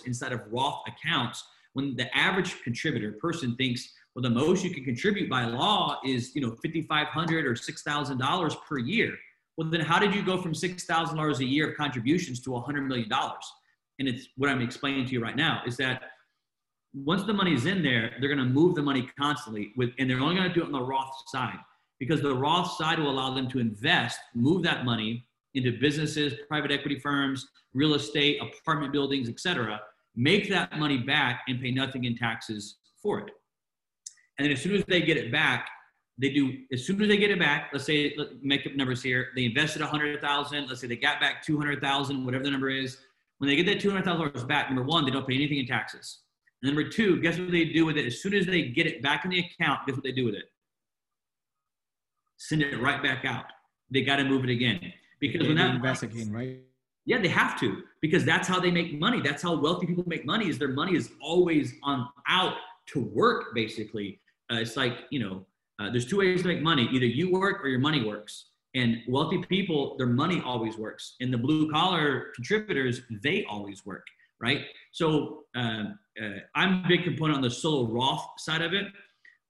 [0.04, 1.44] inside of Roth accounts
[1.74, 6.34] when the average contributor person thinks, well, the most you can contribute by law is,
[6.34, 9.14] you know, 5,500 or $6,000 per year.
[9.56, 13.10] Well, then how did you go from $6,000 a year of contributions to $100 million?
[13.98, 16.02] And it's what I'm explaining to you right now is that
[16.94, 20.20] once the money's in there, they're going to move the money constantly with, and they're
[20.20, 21.58] only going to do it on the Roth side
[21.98, 26.70] because the Roth side will allow them to invest, move that money into businesses, private
[26.70, 29.80] equity firms, real estate, apartment buildings, etc.
[30.14, 33.30] Make that money back and pay nothing in taxes for it.
[34.38, 35.68] And then as soon as they get it back,
[36.18, 37.70] they do as soon as they get it back.
[37.72, 39.28] Let's say make up numbers here.
[39.36, 40.68] They invested a hundred thousand.
[40.68, 42.98] Let's say they got back two hundred thousand, whatever the number is.
[43.38, 45.58] When they get that two hundred thousand dollars back, number one, they don't pay anything
[45.58, 46.20] in taxes.
[46.62, 48.06] And number two, guess what they do with it?
[48.06, 50.34] As soon as they get it back in the account, guess what they do with
[50.34, 50.44] it?
[52.38, 53.44] Send it right back out.
[53.90, 56.60] They got to move it again because they when that invest again, right?
[57.04, 59.20] Yeah, they have to because that's how they make money.
[59.20, 60.48] That's how wealthy people make money.
[60.48, 62.54] Is their money is always on out
[62.86, 63.54] to work.
[63.54, 64.20] Basically,
[64.50, 65.46] uh, it's like you know,
[65.78, 68.46] uh, there's two ways to make money: either you work or your money works.
[68.76, 71.16] And wealthy people, their money always works.
[71.20, 74.06] And the blue collar contributors, they always work,
[74.40, 74.60] right?
[74.92, 75.84] So uh,
[76.22, 78.86] uh, I'm a big component on the solo Roth side of it.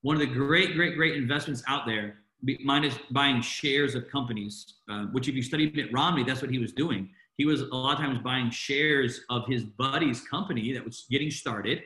[0.03, 2.21] One of the great, great, great investments out there,
[2.65, 6.59] minus buying shares of companies, uh, which if you study Mitt Romney, that's what he
[6.59, 10.85] was doing he was a lot of times buying shares of his buddy's company that
[10.85, 11.83] was getting started,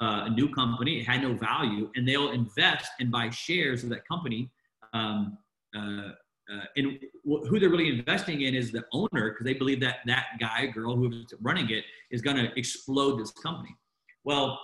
[0.00, 3.90] uh, a new company, it had no value, and they'll invest and buy shares of
[3.90, 4.50] that company.
[4.92, 5.38] Um,
[5.76, 6.10] uh,
[6.52, 10.26] uh, and who they're really investing in is the owner because they believe that that
[10.40, 13.74] guy, girl who's running it is going to explode this company.
[14.24, 14.60] Well,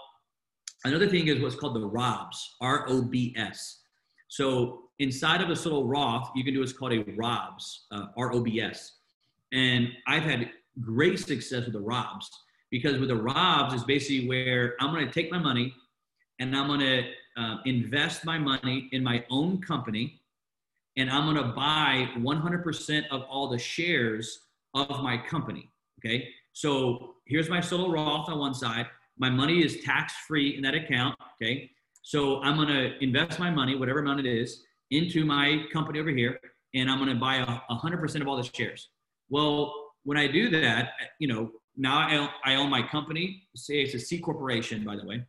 [0.85, 3.81] another thing is what's called the ROBS, R O B S.
[4.29, 8.33] So inside of a solo Roth, you can do what's called a ROBS, uh, R
[8.33, 8.97] O B S.
[9.53, 12.31] And I've had great success with the ROBS
[12.71, 15.75] because with the ROBS is basically where I'm going to take my money
[16.39, 17.05] and I'm going to
[17.37, 20.18] uh, invest my money in my own company
[20.99, 24.41] and I'm going to buy 100% of all the shares
[24.75, 25.71] of my company.
[26.01, 26.29] Okay.
[26.53, 28.87] So here's my solo Roth on one side.
[29.17, 31.17] My money is tax free in that account.
[31.41, 31.71] Okay.
[32.03, 36.11] So I'm going to invest my money, whatever amount it is, into my company over
[36.11, 36.41] here,
[36.75, 38.89] and I'm going to buy 100% of all the shares.
[39.29, 39.73] Well,
[40.05, 43.43] when I do that, you know, now I, I own my company.
[43.55, 45.23] Say it's a C corporation, by the way.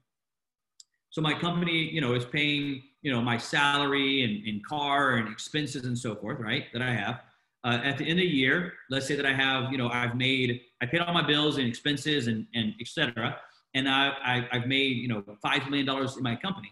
[1.12, 5.28] So my company, you know, is paying, you know, my salary and, and car and
[5.30, 6.66] expenses and so forth, right?
[6.74, 7.22] That I have.
[7.64, 10.16] Uh, at the end of the year, let's say that I have, you know, I've
[10.16, 13.38] made, I paid all my bills and expenses and, and et cetera.
[13.74, 16.72] And I, I, I've made, you know, $5 million in my company.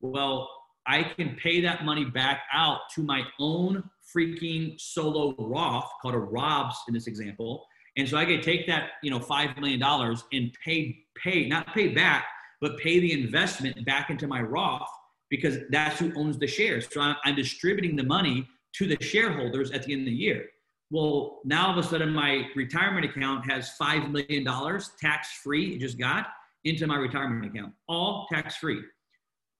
[0.00, 0.48] Well,
[0.86, 3.82] I can pay that money back out to my own
[4.14, 7.66] freaking solo Roth called a ROBS in this example.
[7.96, 9.82] And so I could take that, you know, $5 million
[10.32, 12.26] and pay, pay, not pay back,
[12.60, 14.86] but pay the investment back into my Roth
[15.30, 16.88] because that's who owns the shares.
[16.90, 20.46] So I'm, I'm distributing the money to the shareholders at the end of the year.
[20.90, 24.44] Well, now all of a sudden my retirement account has $5 million
[25.00, 26.28] tax free, it just got
[26.64, 28.82] into my retirement account, all tax free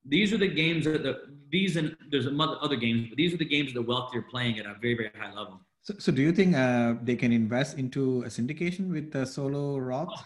[0.08, 3.44] these are the games that the these and there's other games, but these are the
[3.44, 5.60] games that the wealthy are playing at a very very high level.
[5.82, 9.78] So, so do you think uh, they can invest into a syndication with the solo
[9.78, 10.24] Roth?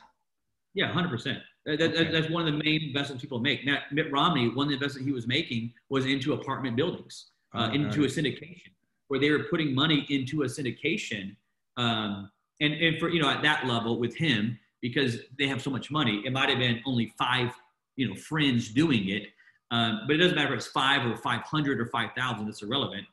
[0.75, 1.39] Yeah, hundred percent.
[1.77, 2.11] That, okay.
[2.11, 3.65] That's one of the main investments people make.
[3.65, 7.69] Now, Mitt Romney, one of the investments he was making was into apartment buildings, uh,
[7.71, 8.11] oh, into right.
[8.11, 8.71] a syndication,
[9.09, 11.37] where they were putting money into a syndication,
[11.77, 15.71] um, and and for you know at that level with him because they have so
[15.71, 17.51] much money, it might have been only five
[17.97, 19.27] you know friends doing it
[19.71, 23.07] um, but it doesn't matter if it's five or 500 or 5,000, it's irrelevant.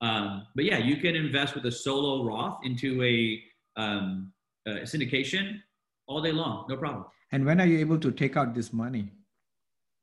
[0.00, 3.42] Um, but yeah, you can invest with a solo Roth into a,
[3.80, 4.32] um,
[4.66, 5.60] a, syndication
[6.06, 7.04] all day long, no problem.
[7.34, 9.10] And when are you able to take out this money?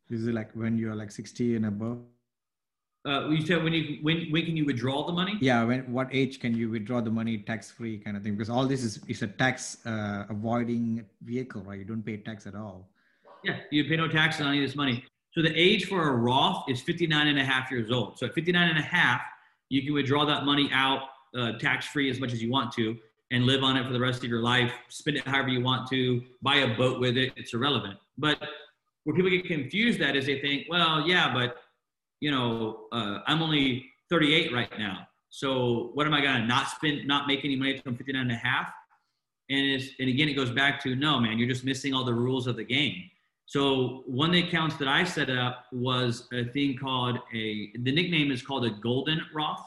[0.10, 2.00] Is it like when you're like 60 and above?
[3.08, 5.38] Uh, you said when you when when can you withdraw the money?
[5.40, 8.34] Yeah, when what age can you withdraw the money tax free kind of thing?
[8.34, 11.80] Because all this is is a tax uh, avoiding vehicle, right?
[11.80, 12.90] You don't pay tax at all.
[13.46, 15.04] Yeah, you pay no tax on any of this money.
[15.34, 18.20] So the age for a Roth is 59 and a half years old.
[18.20, 19.22] So at 59 and a half,
[19.70, 21.04] you can withdraw that money out
[21.36, 22.98] uh, tax free as much as you want to
[23.32, 25.90] and live on it for the rest of your life, spend it however you want
[25.90, 27.34] to, buy a boat with it.
[27.36, 27.98] It's irrelevant.
[28.18, 28.38] But
[29.04, 31.56] where people get confused that is they think, well, yeah, but
[32.20, 35.08] you know, uh, I'm only 38 right now.
[35.30, 38.32] So what am I to not spend, not make any money until I'm 59 and
[38.32, 38.68] a half?
[39.50, 42.14] And, it's, and again, it goes back to, no, man, you're just missing all the
[42.14, 42.96] rules of the game.
[43.46, 47.92] So one of the accounts that I set up was a thing called a, the
[47.92, 49.66] nickname is called a golden Roth.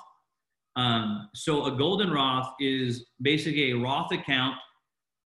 [0.76, 4.56] Um, so a golden Roth is basically a Roth account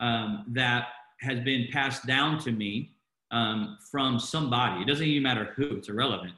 [0.01, 0.89] um, that
[1.21, 2.93] has been passed down to me
[3.31, 4.83] um, from somebody.
[4.83, 6.35] It doesn't even matter who; it's irrelevant.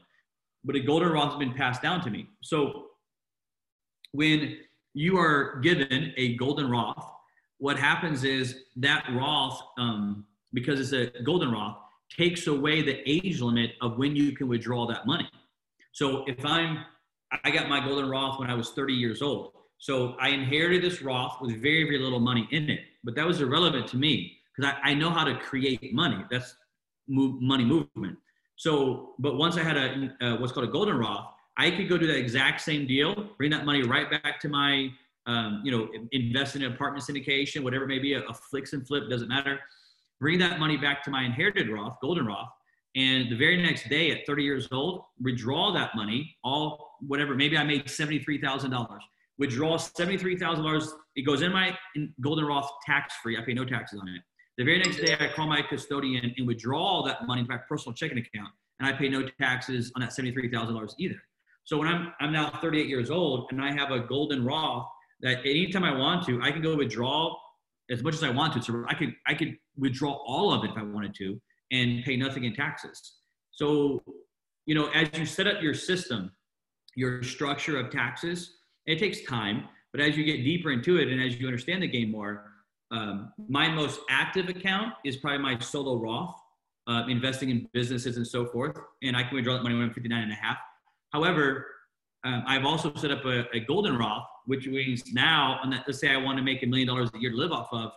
[0.65, 2.29] But a golden Roth has been passed down to me.
[2.43, 2.87] So
[4.13, 4.59] when
[4.95, 7.05] you are given a golden Roth,
[7.59, 11.77] what happens is that Roth, um, because it's a golden Roth,
[12.17, 15.29] takes away the age limit of when you can withdraw that money.
[15.93, 16.85] So if I'm,
[17.45, 19.53] I got my golden Roth when I was 30 years old.
[19.79, 23.41] So I inherited this Roth with very, very little money in it, but that was
[23.41, 26.23] irrelevant to me because I, I know how to create money.
[26.31, 26.55] That's
[27.09, 28.19] move, money movement.
[28.57, 31.97] So, but once I had a uh, what's called a golden Roth, I could go
[31.97, 34.91] do that exact same deal, bring that money right back to my,
[35.27, 38.73] um, you know, invest in an apartment syndication, whatever it may be, a, a flicks
[38.73, 39.61] and flip, doesn't matter.
[40.21, 42.51] Bring that money back to my inherited Roth, golden Roth,
[42.97, 47.57] and the very next day at 30 years old, withdraw that money, all whatever, maybe
[47.57, 48.99] I made $73,000.
[49.39, 50.89] Withdraw $73,000.
[51.15, 51.77] It goes in my
[52.21, 53.39] golden Roth tax free.
[53.39, 54.23] I pay no taxes on it.
[54.59, 57.95] The very next day, I call my custodian and withdraw that money into my personal
[57.95, 61.23] checking account, and I pay no taxes on that $73,000 either.
[61.65, 64.87] So when I'm, I'm now 38 years old and I have a golden Roth
[65.21, 67.35] that anytime I want to, I can go withdraw
[67.91, 68.63] as much as I want to.
[68.63, 72.17] So I could, I could withdraw all of it if I wanted to and pay
[72.17, 73.15] nothing in taxes.
[73.51, 74.03] So,
[74.67, 76.33] you know, as you set up your system,
[76.97, 78.55] your structure of taxes,
[78.87, 81.89] it takes time, but as you get deeper into it and as you understand the
[81.89, 82.51] game more,
[82.91, 86.35] um, my most active account is probably my solo Roth,
[86.89, 88.77] uh, investing in businesses and so forth.
[89.03, 90.57] And I can withdraw that money when I'm 59 and a half.
[91.13, 91.67] However,
[92.25, 96.11] um, I've also set up a, a, golden Roth, which means now, that, let's say
[96.11, 97.93] I want to make a million dollars a year to live off of,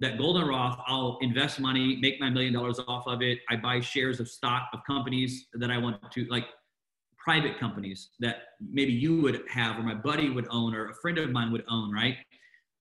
[0.00, 3.38] that golden Roth, I'll invest money, make my million dollars off of it.
[3.48, 6.46] I buy shares of stock of companies that I want to, like
[7.16, 11.16] private companies that maybe you would have, or my buddy would own, or a friend
[11.18, 12.16] of mine would own, right?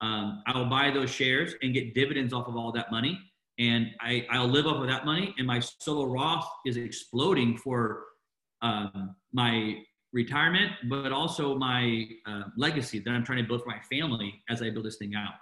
[0.01, 3.19] Um, I will buy those shares and get dividends off of all that money.
[3.59, 5.33] And I, I'll live off of that money.
[5.37, 8.03] And my solo Roth is exploding for
[8.61, 9.75] um, my
[10.11, 14.61] retirement, but also my uh, legacy that I'm trying to build for my family as
[14.61, 15.33] I build this thing out.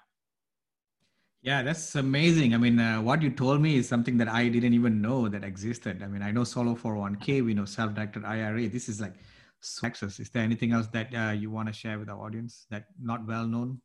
[1.44, 2.54] Yeah, that's amazing.
[2.54, 5.44] I mean, uh, what you told me is something that I didn't even know that
[5.44, 6.04] existed.
[6.04, 8.70] I mean, I know solo 401k, we know self-directed IRA.
[8.70, 9.16] This is like
[9.84, 10.20] access.
[10.20, 13.26] Is there anything else that uh, you want to share with our audience that not
[13.26, 13.82] well known?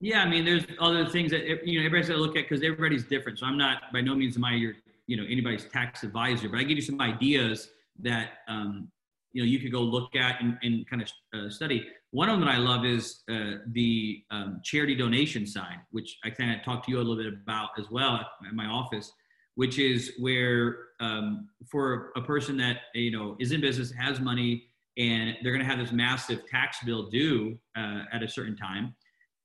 [0.00, 2.62] Yeah, I mean, there's other things that you know everybody's got to look at because
[2.62, 3.38] everybody's different.
[3.38, 4.74] So I'm not by no means am I your
[5.06, 7.68] you know anybody's tax advisor, but I give you some ideas
[8.00, 8.88] that um,
[9.32, 11.86] you know you could go look at and, and kind of uh, study.
[12.12, 16.30] One of them that I love is uh, the um, charity donation side, which I
[16.30, 19.12] kind of talked to you a little bit about as well at my office,
[19.54, 24.64] which is where um, for a person that you know is in business, has money,
[24.96, 28.94] and they're going to have this massive tax bill due uh, at a certain time,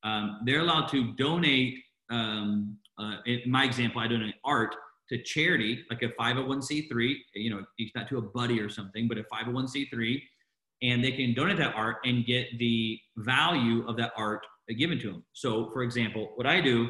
[0.03, 1.75] um, they're allowed to donate.
[2.09, 4.75] Um, uh, in my example, I donate art
[5.09, 7.15] to charity, like a 501c3.
[7.35, 10.21] You know, not to a buddy or something, but a 501c3
[10.81, 14.45] and they can donate that art and get the value of that art
[14.77, 15.23] given to them.
[15.33, 16.89] So, for example, what I do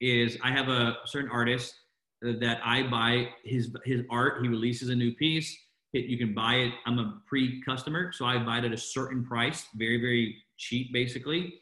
[0.00, 1.74] is I have a certain artist
[2.22, 4.42] that I buy his his art.
[4.42, 5.56] He releases a new piece.
[5.92, 6.74] You can buy it.
[6.84, 11.54] I'm a pre-customer, so I buy it at a certain price, very very cheap, basically,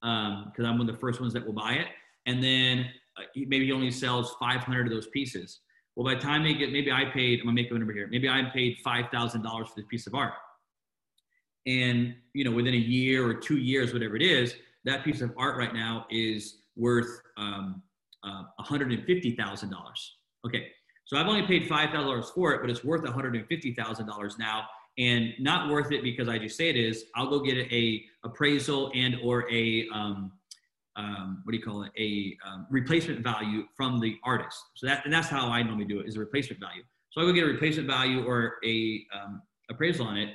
[0.00, 1.86] because um, I'm one of the first ones that will buy it.
[2.26, 2.86] And then
[3.18, 5.60] uh, maybe he only sells 500 of those pieces.
[5.94, 7.40] Well, by the time they get, maybe I paid.
[7.40, 8.08] I'm gonna make a number here.
[8.10, 10.34] Maybe I paid five thousand dollars for this piece of art
[11.66, 14.54] and you know within a year or two years whatever it is
[14.84, 17.82] that piece of art right now is worth um,
[18.22, 19.72] uh, $150000
[20.46, 20.68] okay
[21.04, 24.66] so i've only paid $5000 for it but it's worth $150000 now
[24.98, 28.90] and not worth it because i just say it is i'll go get a appraisal
[28.94, 30.32] and or a um,
[30.96, 35.04] um, what do you call it a um, replacement value from the artist so that
[35.04, 37.44] and that's how i normally do it is a replacement value so i go get
[37.44, 40.30] a replacement value or a um, appraisal on it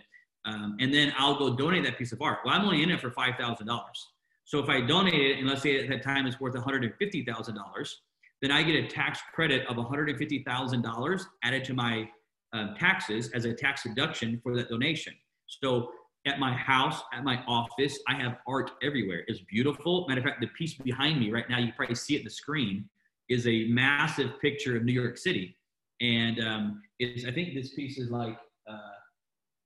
[0.45, 2.39] um, and then I'll go donate that piece of art.
[2.43, 4.07] Well, I'm only in it for five thousand dollars.
[4.45, 6.83] So if I donate it, and let's say at that time it's worth one hundred
[6.83, 8.01] and fifty thousand dollars,
[8.41, 11.73] then I get a tax credit of one hundred and fifty thousand dollars added to
[11.73, 12.09] my
[12.53, 15.13] uh, taxes as a tax deduction for that donation.
[15.47, 15.91] So
[16.25, 19.23] at my house, at my office, I have art everywhere.
[19.27, 20.05] It's beautiful.
[20.07, 22.29] Matter of fact, the piece behind me right now, you probably see it in the
[22.29, 22.87] screen,
[23.29, 25.57] is a massive picture of New York City.
[25.99, 28.37] And um, it's, I think this piece is like.
[28.69, 28.77] Uh,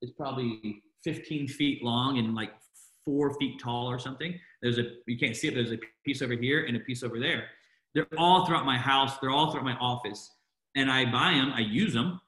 [0.05, 2.51] is probably 15 feet long and like
[3.03, 4.39] four feet tall or something.
[4.61, 7.19] There's a, you can't see it, there's a piece over here and a piece over
[7.19, 7.45] there.
[7.93, 10.31] They're all throughout my house, they're all throughout my office.
[10.75, 12.19] And I buy them, I use them,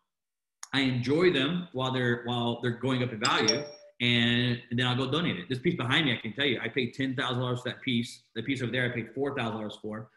[0.73, 3.63] I enjoy them while they're while they're going up in value.
[3.99, 5.49] And, then I'll go donate it.
[5.49, 7.81] This piece behind me, I can tell you, I paid ten thousand dollars for that
[7.81, 8.23] piece.
[8.35, 10.09] The piece over there, I paid four thousand dollars for,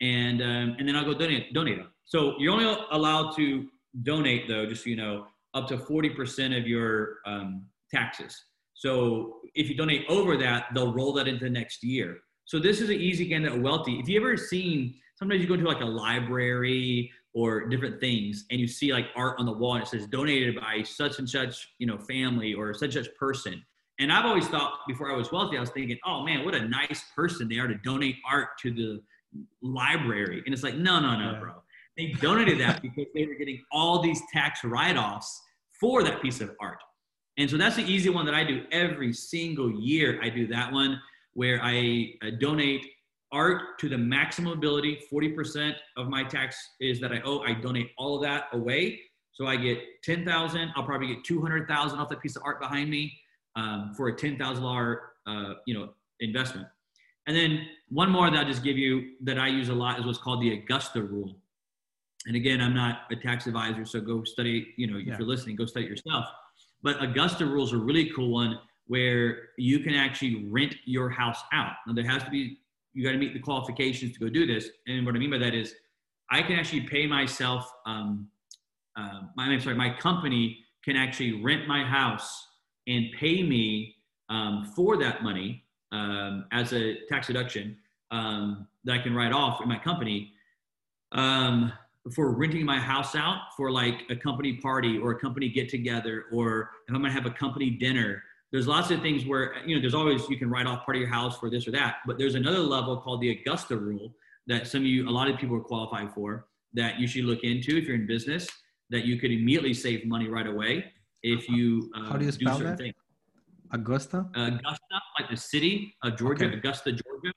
[0.00, 1.88] and um, and then I'll go donate donate them.
[2.04, 3.68] So you're only allowed to
[4.02, 8.36] donate though, just so you know, up to forty percent of your um, taxes.
[8.74, 12.18] So if you donate over that, they'll roll that into the next year.
[12.44, 14.00] So this is an easy that wealthy.
[14.00, 18.60] If you ever seen, sometimes you go to like a library or different things and
[18.60, 21.70] you see like art on the wall and it says donated by such and such,
[21.78, 23.62] you know, family or such and such person.
[23.98, 26.68] And I've always thought before I was wealthy, I was thinking, oh man, what a
[26.68, 29.02] nice person they are to donate art to the
[29.62, 30.42] library.
[30.44, 31.38] And it's like, no, no, no, yeah.
[31.38, 31.52] bro.
[31.96, 35.40] They donated that because they were getting all these tax write-offs
[35.80, 36.78] for that piece of art.
[37.38, 40.20] And so that's the easy one that I do every single year.
[40.22, 41.00] I do that one
[41.34, 42.84] where I uh, donate
[43.32, 45.00] art to the maximum ability.
[45.12, 47.40] 40% of my tax is that I owe.
[47.40, 49.00] I donate all of that away.
[49.32, 50.72] So I get 10,000.
[50.76, 53.12] I'll probably get 200,000 off that piece of art behind me
[53.56, 56.66] um, for a $10,000, uh, you know, investment.
[57.26, 60.06] And then one more that I'll just give you that I use a lot is
[60.06, 61.36] what's called the Augusta rule.
[62.26, 65.16] And again, I'm not a tax advisor, so go study, you know, if yeah.
[65.18, 66.26] you're listening, go study yourself.
[66.82, 71.40] But Augusta rules are a really cool one where you can actually rent your house
[71.52, 71.72] out.
[71.86, 72.58] Now there has to be
[72.94, 74.68] you got to meet the qualifications to go do this.
[74.86, 75.74] And what I mean by that is,
[76.30, 77.70] I can actually pay myself.
[77.86, 78.28] Um,
[78.96, 82.46] uh, my, I'm sorry, my company can actually rent my house
[82.86, 83.96] and pay me
[84.28, 87.76] um, for that money um, as a tax deduction
[88.10, 90.32] um, that I can write off in my company
[91.12, 91.72] um,
[92.14, 96.24] for renting my house out for like a company party or a company get together
[96.32, 98.22] or if I'm gonna have a company dinner
[98.52, 101.00] there's lots of things where you know there's always you can write off part of
[101.00, 104.14] your house for this or that but there's another level called the augusta rule
[104.46, 107.42] that some of you a lot of people are qualified for that you should look
[107.42, 108.46] into if you're in business
[108.90, 110.84] that you could immediately save money right away
[111.22, 112.94] if you uh, how do you spell do that things.
[113.72, 116.56] augusta augusta like the city of georgia okay.
[116.56, 117.32] augusta georgia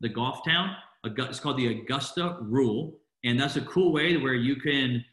[0.00, 0.74] the golf town
[1.04, 5.04] it's called the augusta rule and that's a cool way where you can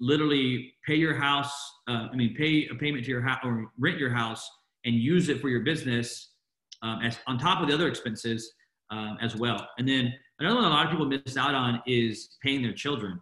[0.00, 1.52] literally pay your house
[1.88, 4.48] uh, i mean pay a payment to your house or rent your house
[4.86, 6.30] and use it for your business
[6.82, 8.52] um, as on top of the other expenses
[8.90, 9.68] um, as well.
[9.78, 13.20] And then another one a lot of people miss out on is paying their children.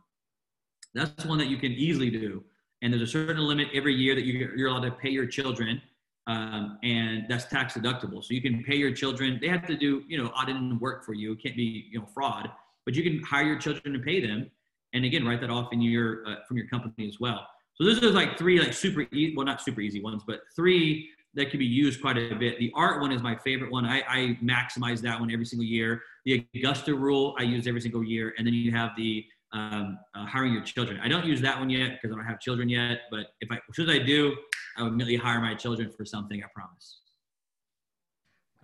[0.94, 2.44] That's one that you can easily do.
[2.82, 5.80] And there's a certain limit every year that you're, allowed to pay your children.
[6.26, 8.22] Um, and that's tax deductible.
[8.22, 9.38] So you can pay your children.
[9.40, 11.32] They have to do, you know, audit work for you.
[11.32, 12.48] It can't be, you know, fraud,
[12.84, 14.50] but you can hire your children and pay them.
[14.92, 17.46] And again, write that off in your, uh, from your company as well.
[17.74, 21.10] So those are like three, like super easy, well, not super easy ones, but three
[21.34, 22.58] that can be used quite a bit.
[22.58, 23.84] The art one is my favorite one.
[23.84, 26.02] I, I maximize that one every single year.
[26.24, 30.26] The Augusta rule I use every single year, and then you have the um, uh,
[30.26, 30.98] hiring your children.
[31.02, 33.02] I don't use that one yet because I don't have children yet.
[33.10, 34.36] But if I, as I do,
[34.76, 36.42] I would immediately hire my children for something.
[36.42, 37.00] I promise.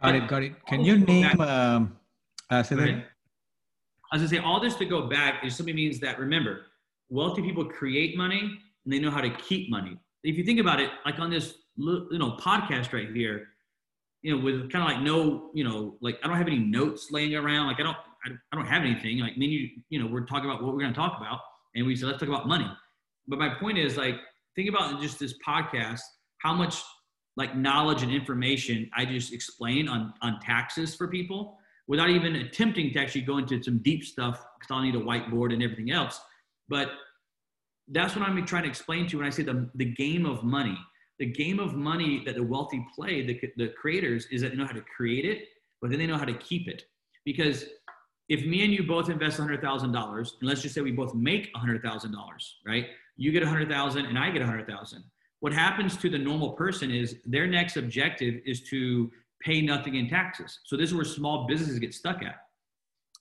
[0.03, 0.29] Got it.
[0.29, 0.67] Got it.
[0.67, 1.41] Can you name?
[1.41, 1.97] Um,
[2.51, 2.89] uh, say that.
[2.89, 6.67] I was gonna say all this to go back is simply means that remember,
[7.11, 9.97] wealthy people create money and they know how to keep money.
[10.25, 13.49] If you think about it, like on this you know podcast right here
[14.23, 17.09] you know with kind of like no you know like i don't have any notes
[17.11, 20.27] laying around like i don't i, don't have anything like me you you know we're
[20.27, 21.41] talking about what we're going to talk about
[21.75, 22.71] and we said let's talk about money.
[23.29, 24.17] But my point is like
[24.57, 26.01] think about just this podcast
[26.39, 26.83] how much
[27.37, 32.93] like knowledge and information i just explain on on taxes for people without even attempting
[32.93, 36.21] to actually go into some deep stuff because i'll need a whiteboard and everything else.
[36.69, 36.91] But
[37.89, 40.45] that's what i'm trying to explain to you when i say the, the game of
[40.45, 40.79] money
[41.21, 44.67] the game of money that the wealthy play, the, the creators, is that they know
[44.67, 45.49] how to create it,
[45.81, 46.85] but then they know how to keep it.
[47.27, 47.67] Because
[48.31, 52.15] if me and you both invest $100,000, and let's just say we both make $100,000,
[52.67, 52.87] right?
[53.19, 55.05] You get 100,000 and I get 100,000.
[55.41, 59.11] What happens to the normal person is their next objective is to
[59.43, 60.61] pay nothing in taxes.
[60.65, 62.37] So this is where small businesses get stuck at.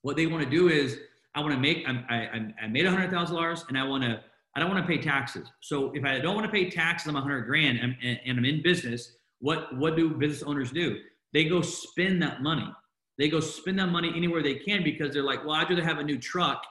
[0.03, 0.99] What they want to do is,
[1.35, 4.21] I want to make, I, I, I made $100,000 and I want to
[4.59, 5.47] I don't want to pay taxes.
[5.61, 8.61] So if I don't want to pay taxes on 100 grand and, and I'm in
[8.61, 10.97] business, what, what do business owners do?
[11.31, 12.69] They go spend that money.
[13.17, 15.99] They go spend that money anywhere they can because they're like, well, I'd rather have
[15.99, 16.61] a new truck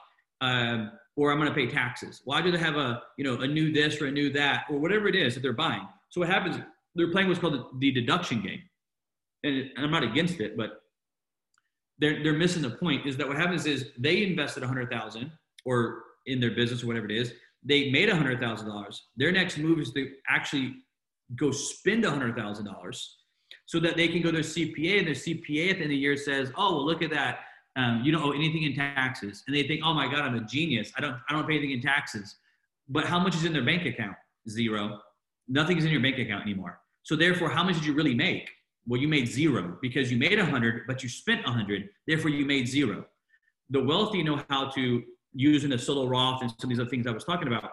[0.41, 2.21] um, or I'm going to pay taxes.
[2.25, 4.77] Well, I'd rather have a, you know, a new this or a new that or
[4.77, 5.87] whatever it is that they're buying.
[6.09, 6.57] So what happens,
[6.93, 8.61] they're playing what's called the, deduction game.
[9.43, 10.83] And, and I'm not against it, but
[11.97, 15.31] they're, they're missing the point is that what happens is they invested 100,000
[15.65, 17.33] or in their business or whatever it is
[17.63, 18.99] they made $100,000.
[19.17, 20.75] Their next move is to actually
[21.35, 23.05] go spend $100,000
[23.65, 25.89] so that they can go to their CPA and their CPA at the end of
[25.89, 27.39] the year says, oh, well, look at that.
[27.75, 29.43] Um, you don't owe anything in taxes.
[29.47, 30.91] And they think, oh my God, I'm a genius.
[30.97, 32.37] I don't, I don't pay anything in taxes.
[32.87, 34.15] But how much is in their bank account?
[34.49, 34.99] Zero.
[35.47, 36.79] Nothing is in your bank account anymore.
[37.03, 38.49] So therefore, how much did you really make?
[38.87, 41.89] Well, you made zero because you made a hundred, but you spent a hundred.
[42.07, 43.05] Therefore, you made zero.
[43.69, 45.03] The wealthy know how to
[45.33, 47.71] use in a solo Roth and some of these other things I was talking about.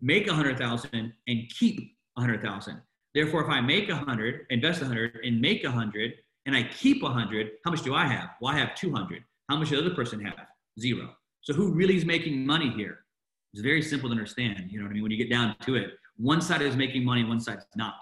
[0.00, 2.80] Make a hundred thousand and keep a hundred thousand.
[3.14, 6.12] Therefore, if I make a hundred, invest a hundred, and make a hundred,
[6.46, 8.30] and I keep a hundred, how much do I have?
[8.40, 9.24] Well, I have two hundred.
[9.48, 10.46] How much does the other person have?
[10.78, 11.10] Zero.
[11.40, 13.00] So who really is making money here?
[13.52, 14.70] It's very simple to understand.
[14.70, 15.02] You know what I mean?
[15.02, 17.94] When you get down to it, one side is making money, one side's not.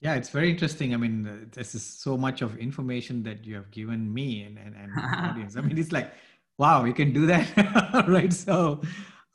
[0.00, 0.94] Yeah, it's very interesting.
[0.94, 4.74] I mean, this is so much of information that you have given me and, and,
[4.74, 4.92] and
[5.30, 5.56] audience.
[5.56, 6.12] I mean, it's like,
[6.58, 8.32] wow, you can do that, right?
[8.32, 8.80] So,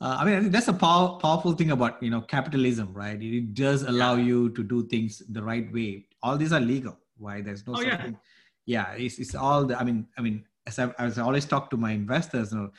[0.00, 3.20] uh, I mean, that's a pow- powerful thing about, you know, capitalism, right?
[3.20, 4.24] It does allow yeah.
[4.24, 6.06] you to do things the right way.
[6.22, 7.44] All these are legal, right?
[7.44, 8.10] There's no, oh, yeah.
[8.66, 11.70] yeah, it's, it's all the, I mean, I mean, as I, as I always talk
[11.70, 12.70] to my investors, you know,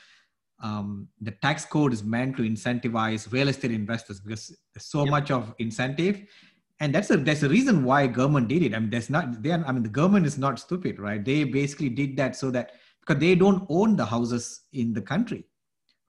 [0.61, 5.11] um, the tax code is meant to incentivize real estate investors because there's so yep.
[5.11, 6.23] much of incentive
[6.79, 9.51] and that's a that's a reason why government did it i mean there's not they
[9.51, 12.71] i mean the government is not stupid right they basically did that so that
[13.05, 15.45] because they don't own the houses in the country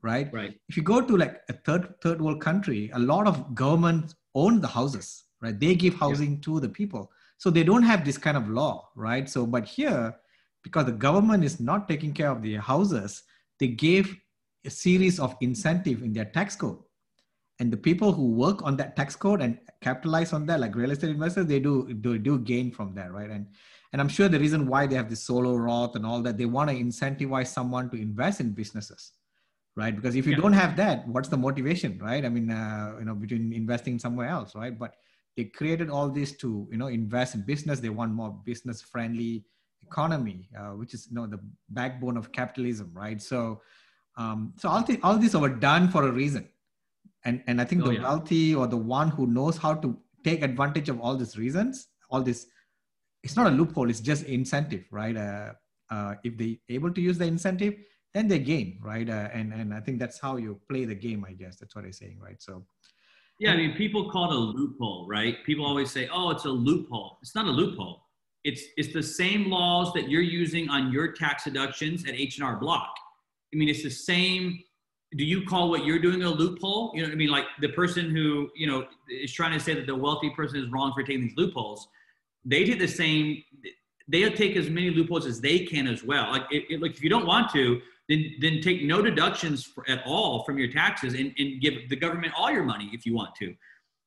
[0.04, 0.28] right?
[0.32, 0.54] Right.
[0.68, 4.60] If you go to like a third third world country a lot of governments own
[4.60, 5.58] the houses right?
[5.58, 6.40] They give housing yeah.
[6.42, 7.10] to the people.
[7.38, 9.28] So they don't have this kind of law right?
[9.28, 10.14] So but here
[10.62, 13.22] because the government is not taking care of the houses
[13.58, 14.14] they gave
[14.64, 16.78] a series of incentive in their tax code.
[17.60, 20.90] And the people who work on that tax code and capitalize on that like real
[20.90, 23.30] estate investors they do do, do gain from that right?
[23.30, 23.46] And
[23.94, 26.44] and i'm sure the reason why they have this solo roth and all that they
[26.56, 29.12] want to incentivize someone to invest in businesses
[29.76, 29.94] right?
[29.94, 30.38] Because if you yeah.
[30.38, 32.24] don't have that what's the motivation right?
[32.24, 34.78] I mean uh, you know between investing somewhere else right?
[34.78, 34.96] But
[35.36, 37.80] they created all this to you know invest in business.
[37.80, 39.44] They want more business friendly
[39.82, 41.40] economy uh, which is you know the
[41.70, 43.20] backbone of capitalism right?
[43.20, 43.60] So
[44.16, 46.48] um, so all, th- all these were done for a reason.
[47.24, 48.02] And and i think oh, the yeah.
[48.02, 52.22] wealthy or the one who knows how to take advantage of all these reasons all
[52.22, 52.46] this
[53.24, 55.16] it's not a loophole it's just incentive right?
[55.16, 55.52] Uh,
[55.90, 57.74] uh, if they able to use the incentive
[58.12, 59.08] then they gain right?
[59.08, 61.56] Uh, and and i think that's how you play the game i guess.
[61.56, 62.40] That's what i'm saying right?
[62.40, 62.64] So
[63.40, 65.36] yeah i mean people call it a loophole right?
[65.44, 67.18] People always say oh it's a loophole.
[67.22, 68.02] It's not a loophole.
[68.44, 72.94] It's it's the same laws that you're using on your tax deductions at h&r block.
[73.52, 74.58] I mean it's the same
[75.16, 76.92] do you call what you're doing a loophole?
[76.94, 79.86] You know, I mean, like the person who you know is trying to say that
[79.86, 81.86] the wealthy person is wrong for taking these loopholes.
[82.44, 83.42] They did the same.
[84.08, 86.30] They'll take as many loopholes as they can as well.
[86.30, 89.88] Like, it, it, like if you don't want to, then then take no deductions for,
[89.88, 93.14] at all from your taxes and, and give the government all your money if you
[93.14, 93.54] want to.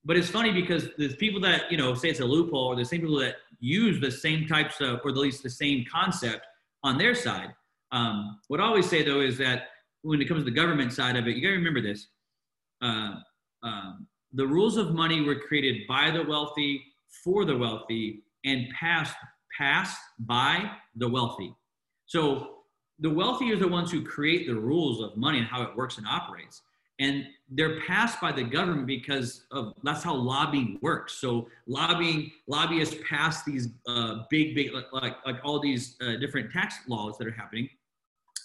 [0.05, 2.85] But it's funny because the people that you know say it's a loophole, or the
[2.85, 6.45] same people that use the same types of, or at least the same concept
[6.83, 7.53] on their side.
[7.91, 9.69] Um, what I always say though is that
[10.03, 12.07] when it comes to the government side of it, you got to remember this.
[12.81, 13.15] Uh,
[13.63, 16.83] um, the rules of money were created by the wealthy,
[17.23, 19.15] for the wealthy, and passed
[19.57, 21.53] passed by the wealthy.
[22.05, 22.57] So
[22.99, 25.97] the wealthy are the ones who create the rules of money and how it works
[25.97, 26.61] and operates.
[26.99, 31.13] And they're passed by the government because of that's how lobbying works.
[31.13, 36.75] So lobbying lobbyists pass these uh, big, big like, like, all these uh, different tax
[36.87, 37.69] laws that are happening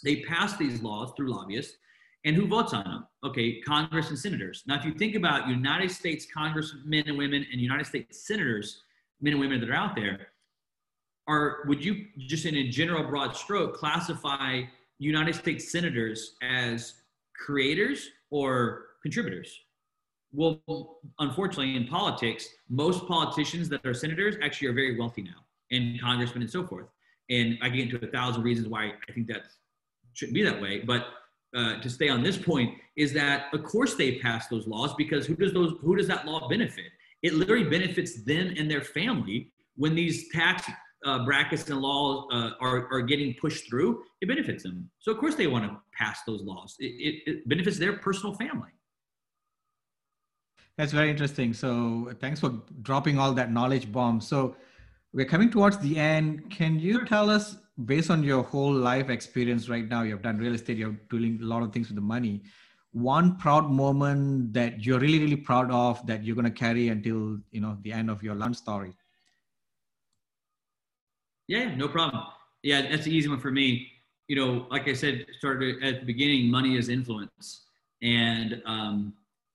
[0.03, 1.77] they pass these laws through lobbyists.
[2.25, 3.07] And who votes on them?
[3.25, 4.63] Okay, Congress and senators.
[4.67, 8.83] Now, if you think about United States congressmen and women and United States senators,
[9.23, 10.29] men and women that are out there,
[11.29, 14.63] are would you just in a general broad stroke classify
[14.99, 16.95] United States senators as
[17.35, 19.57] creators or contributors?
[20.33, 20.61] Well,
[21.19, 26.43] unfortunately, in politics, most politicians that are senators actually are very wealthy now, and congressmen
[26.43, 26.87] and so forth.
[27.31, 29.43] And I get into a thousand reasons why I think that
[30.15, 30.81] shouldn't be that way.
[30.81, 31.07] But
[31.55, 35.27] uh, to stay on this point is that of course they pass those laws because
[35.27, 36.87] who does those who does that law benefit?
[37.23, 40.71] It literally benefits them and their family when these tax
[41.05, 44.03] uh, brackets and laws uh, are, are getting pushed through.
[44.21, 44.91] It benefits them.
[44.99, 46.77] So of course they want to pass those laws.
[46.79, 48.71] It, it, it benefits their personal family.
[50.79, 51.53] That's very interesting.
[51.53, 54.21] So thanks for dropping all that knowledge bomb.
[54.21, 54.57] So
[55.13, 56.51] we're coming towards the end.
[56.51, 60.55] Can you tell us based on your whole life experience right now, you've done real
[60.55, 62.43] estate, you're doing a lot of things with the money.
[62.93, 67.39] One proud moment that you're really, really proud of that you're going to carry until
[67.51, 68.93] you know the end of your lunch story.
[71.49, 72.23] Yeah, no problem.
[72.63, 73.89] Yeah, that's the easy one for me.
[74.29, 77.65] You know, like I said, started at the beginning, money is influence,
[78.03, 79.15] and um,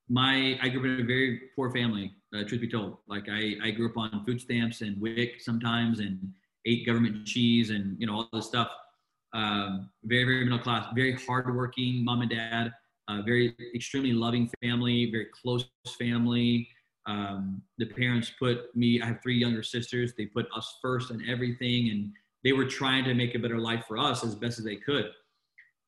[0.09, 2.13] my I grew up in a very poor family.
[2.35, 5.99] Uh, truth be told, like I I grew up on food stamps and WIC sometimes,
[5.99, 6.33] and
[6.65, 8.69] ate government cheese and you know all this stuff.
[9.33, 12.73] Um, very very middle class, very hardworking mom and dad,
[13.23, 15.65] very extremely loving family, very close
[15.97, 16.67] family.
[17.05, 19.01] Um, the parents put me.
[19.01, 20.13] I have three younger sisters.
[20.17, 22.11] They put us first in everything, and
[22.43, 25.09] they were trying to make a better life for us as best as they could.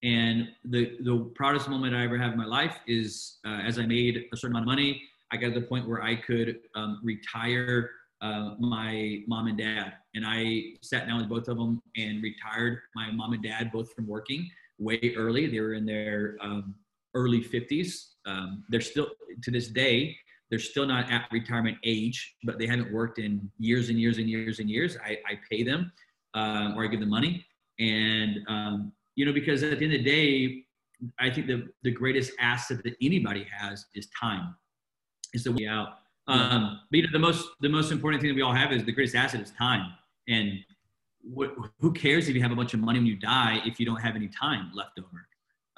[0.01, 3.85] And the the proudest moment I ever have in my life is uh, as I
[3.85, 5.01] made a certain amount of money.
[5.31, 7.91] I got to the point where I could um, retire
[8.21, 12.79] uh, my mom and dad, and I sat down with both of them and retired
[12.95, 14.49] my mom and dad both from working
[14.79, 15.47] way early.
[15.47, 16.75] They were in their um,
[17.15, 18.05] early 50s.
[18.25, 19.07] Um, they're still
[19.43, 20.15] to this day
[20.49, 24.27] they're still not at retirement age, but they haven't worked in years and years and
[24.27, 24.97] years and years.
[25.03, 25.91] I, I pay them
[26.33, 27.45] um, or I give them money,
[27.79, 30.63] and um, you know because at the end of the day,
[31.19, 34.55] I think the the greatest asset that anybody has is time.
[35.33, 35.89] Is the way out.
[36.27, 38.83] Um, but you know, the most the most important thing that we all have is
[38.83, 39.91] the greatest asset is time.
[40.27, 40.53] And
[41.21, 43.85] what, who cares if you have a bunch of money when you die if you
[43.85, 45.27] don't have any time left over?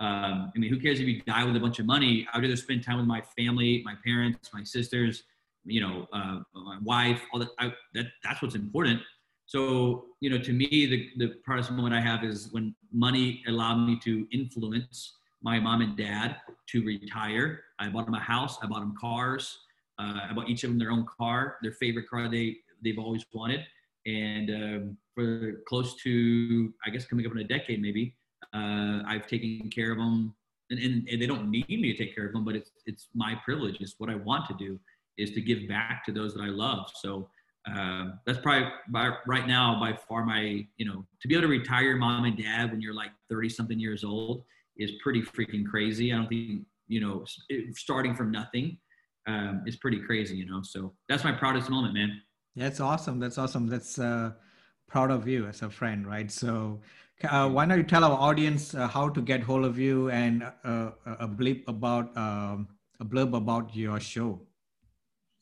[0.01, 2.27] Um, I mean, who cares if you die with a bunch of money?
[2.33, 5.23] I'd rather spend time with my family, my parents, my sisters,
[5.63, 7.21] you know, uh, my wife.
[7.31, 8.99] All that, I, that that's what's important.
[9.45, 13.77] So, you know, to me, the the proudest moment I have is when money allowed
[13.85, 16.37] me to influence my mom and dad
[16.69, 17.61] to retire.
[17.77, 18.57] I bought them a house.
[18.63, 19.59] I bought them cars.
[19.99, 23.23] Uh, I bought each of them their own car, their favorite car they they've always
[23.33, 23.61] wanted.
[24.07, 28.15] And um, for close to, I guess, coming up in a decade, maybe,
[28.53, 30.33] uh, I've taken care of them.
[30.69, 33.07] And, and, and, they don't need me to take care of them, but it's it's
[33.13, 33.77] my privilege.
[33.81, 34.79] It's what I want to do
[35.17, 36.89] is to give back to those that I love.
[36.95, 37.29] So
[37.69, 41.49] uh, that's probably by, right now by far my you know to be able to
[41.49, 44.43] retire mom and dad when you're like 30 something years old
[44.77, 46.13] is pretty freaking crazy.
[46.13, 47.25] I don't think you know
[47.73, 48.77] starting from nothing
[49.27, 50.61] um, is pretty crazy, you know.
[50.63, 52.21] So that's my proudest moment, man.
[52.55, 53.19] That's awesome.
[53.19, 53.67] That's awesome.
[53.67, 54.31] That's uh,
[54.87, 56.29] proud of you as a friend, right?
[56.29, 56.81] So,
[57.25, 60.43] uh, why don't you tell our audience uh, how to get hold of you and
[60.63, 62.67] uh, a blip about um,
[62.99, 64.39] a blurb about your show?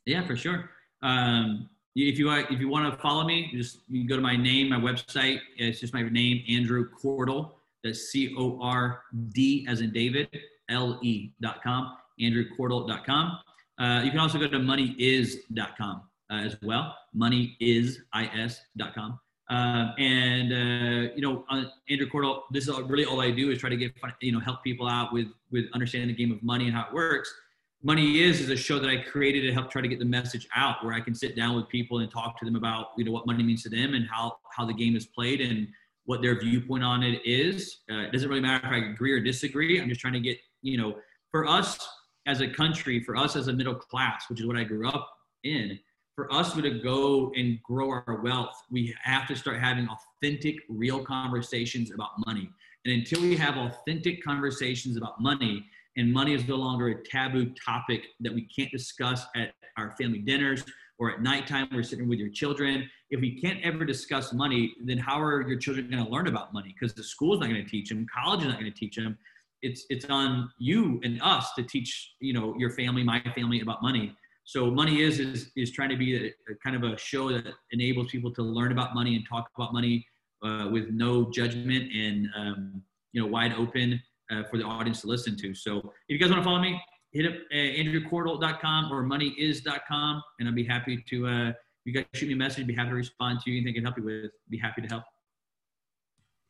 [0.05, 0.69] Yeah, for sure.
[1.01, 4.69] Um, if you if you want to follow me, just you go to my name,
[4.69, 5.39] my website.
[5.57, 7.51] It's just my name, Andrew Cordle.
[7.83, 10.29] That's C O R D as in David
[10.69, 11.95] L E dot com.
[12.19, 13.39] AndrewCordle.com.
[13.79, 16.95] Uh, you can also go to moneyis.com uh, as well.
[17.15, 19.19] Moneyis.com.
[19.49, 23.59] Uh, and uh, you know, uh, Andrew Cordle, this is really all I do is
[23.59, 26.65] try to get you know help people out with with understanding the game of money
[26.65, 27.33] and how it works.
[27.81, 30.47] Money is is a show that I created to help try to get the message
[30.55, 33.11] out, where I can sit down with people and talk to them about you know
[33.11, 35.67] what money means to them and how how the game is played and
[36.05, 37.79] what their viewpoint on it is.
[37.91, 39.81] Uh, it doesn't really matter if I agree or disagree.
[39.81, 40.97] I'm just trying to get you know
[41.31, 41.87] for us
[42.27, 45.09] as a country, for us as a middle class, which is what I grew up
[45.43, 45.79] in,
[46.19, 51.01] for us to go and grow our wealth, we have to start having authentic, real
[51.01, 52.49] conversations about money.
[52.83, 55.63] And until we have authentic conversations about money,
[55.95, 60.19] and money is no longer a taboo topic that we can't discuss at our family
[60.19, 60.65] dinners
[60.97, 62.89] or at nighttime we're sitting with your children.
[63.11, 66.53] If we can't ever discuss money, then how are your children going to learn about
[66.53, 66.75] money?
[66.77, 69.17] Because the school's not going to teach them, college is not going to teach them
[69.61, 73.81] it's it's on you and us to teach you know your family my family about
[73.81, 74.15] money
[74.49, 77.45] so money is is, is trying to be a, a kind of a show that
[77.71, 80.03] enables people to learn about money and talk about money
[80.43, 82.81] uh, with no judgment and um,
[83.13, 86.31] you know wide open uh, for the audience to listen to so if you guys
[86.31, 86.81] want to follow me
[87.11, 91.51] hit up uh, andrewcordle.com or moneyis.com and i'll be happy to uh,
[91.85, 93.83] you guys shoot me a message be happy to respond to you anything i can
[93.83, 95.03] help you with be happy to help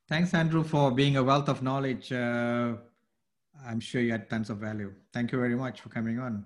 [0.08, 2.74] thanks andrew for being a wealth of knowledge uh,
[3.68, 4.94] I'm sure you had tons of value.
[5.12, 6.46] Thank you very much for coming on.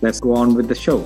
[0.00, 1.04] Let's go on with the show.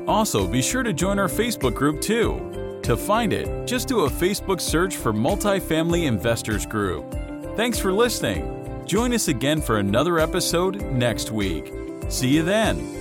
[0.08, 2.67] Also, be sure to join our Facebook group too.
[2.88, 7.14] To find it, just do a Facebook search for Multifamily Investors Group.
[7.58, 8.86] Thanks for listening.
[8.86, 11.74] Join us again for another episode next week.
[12.08, 12.97] See you then.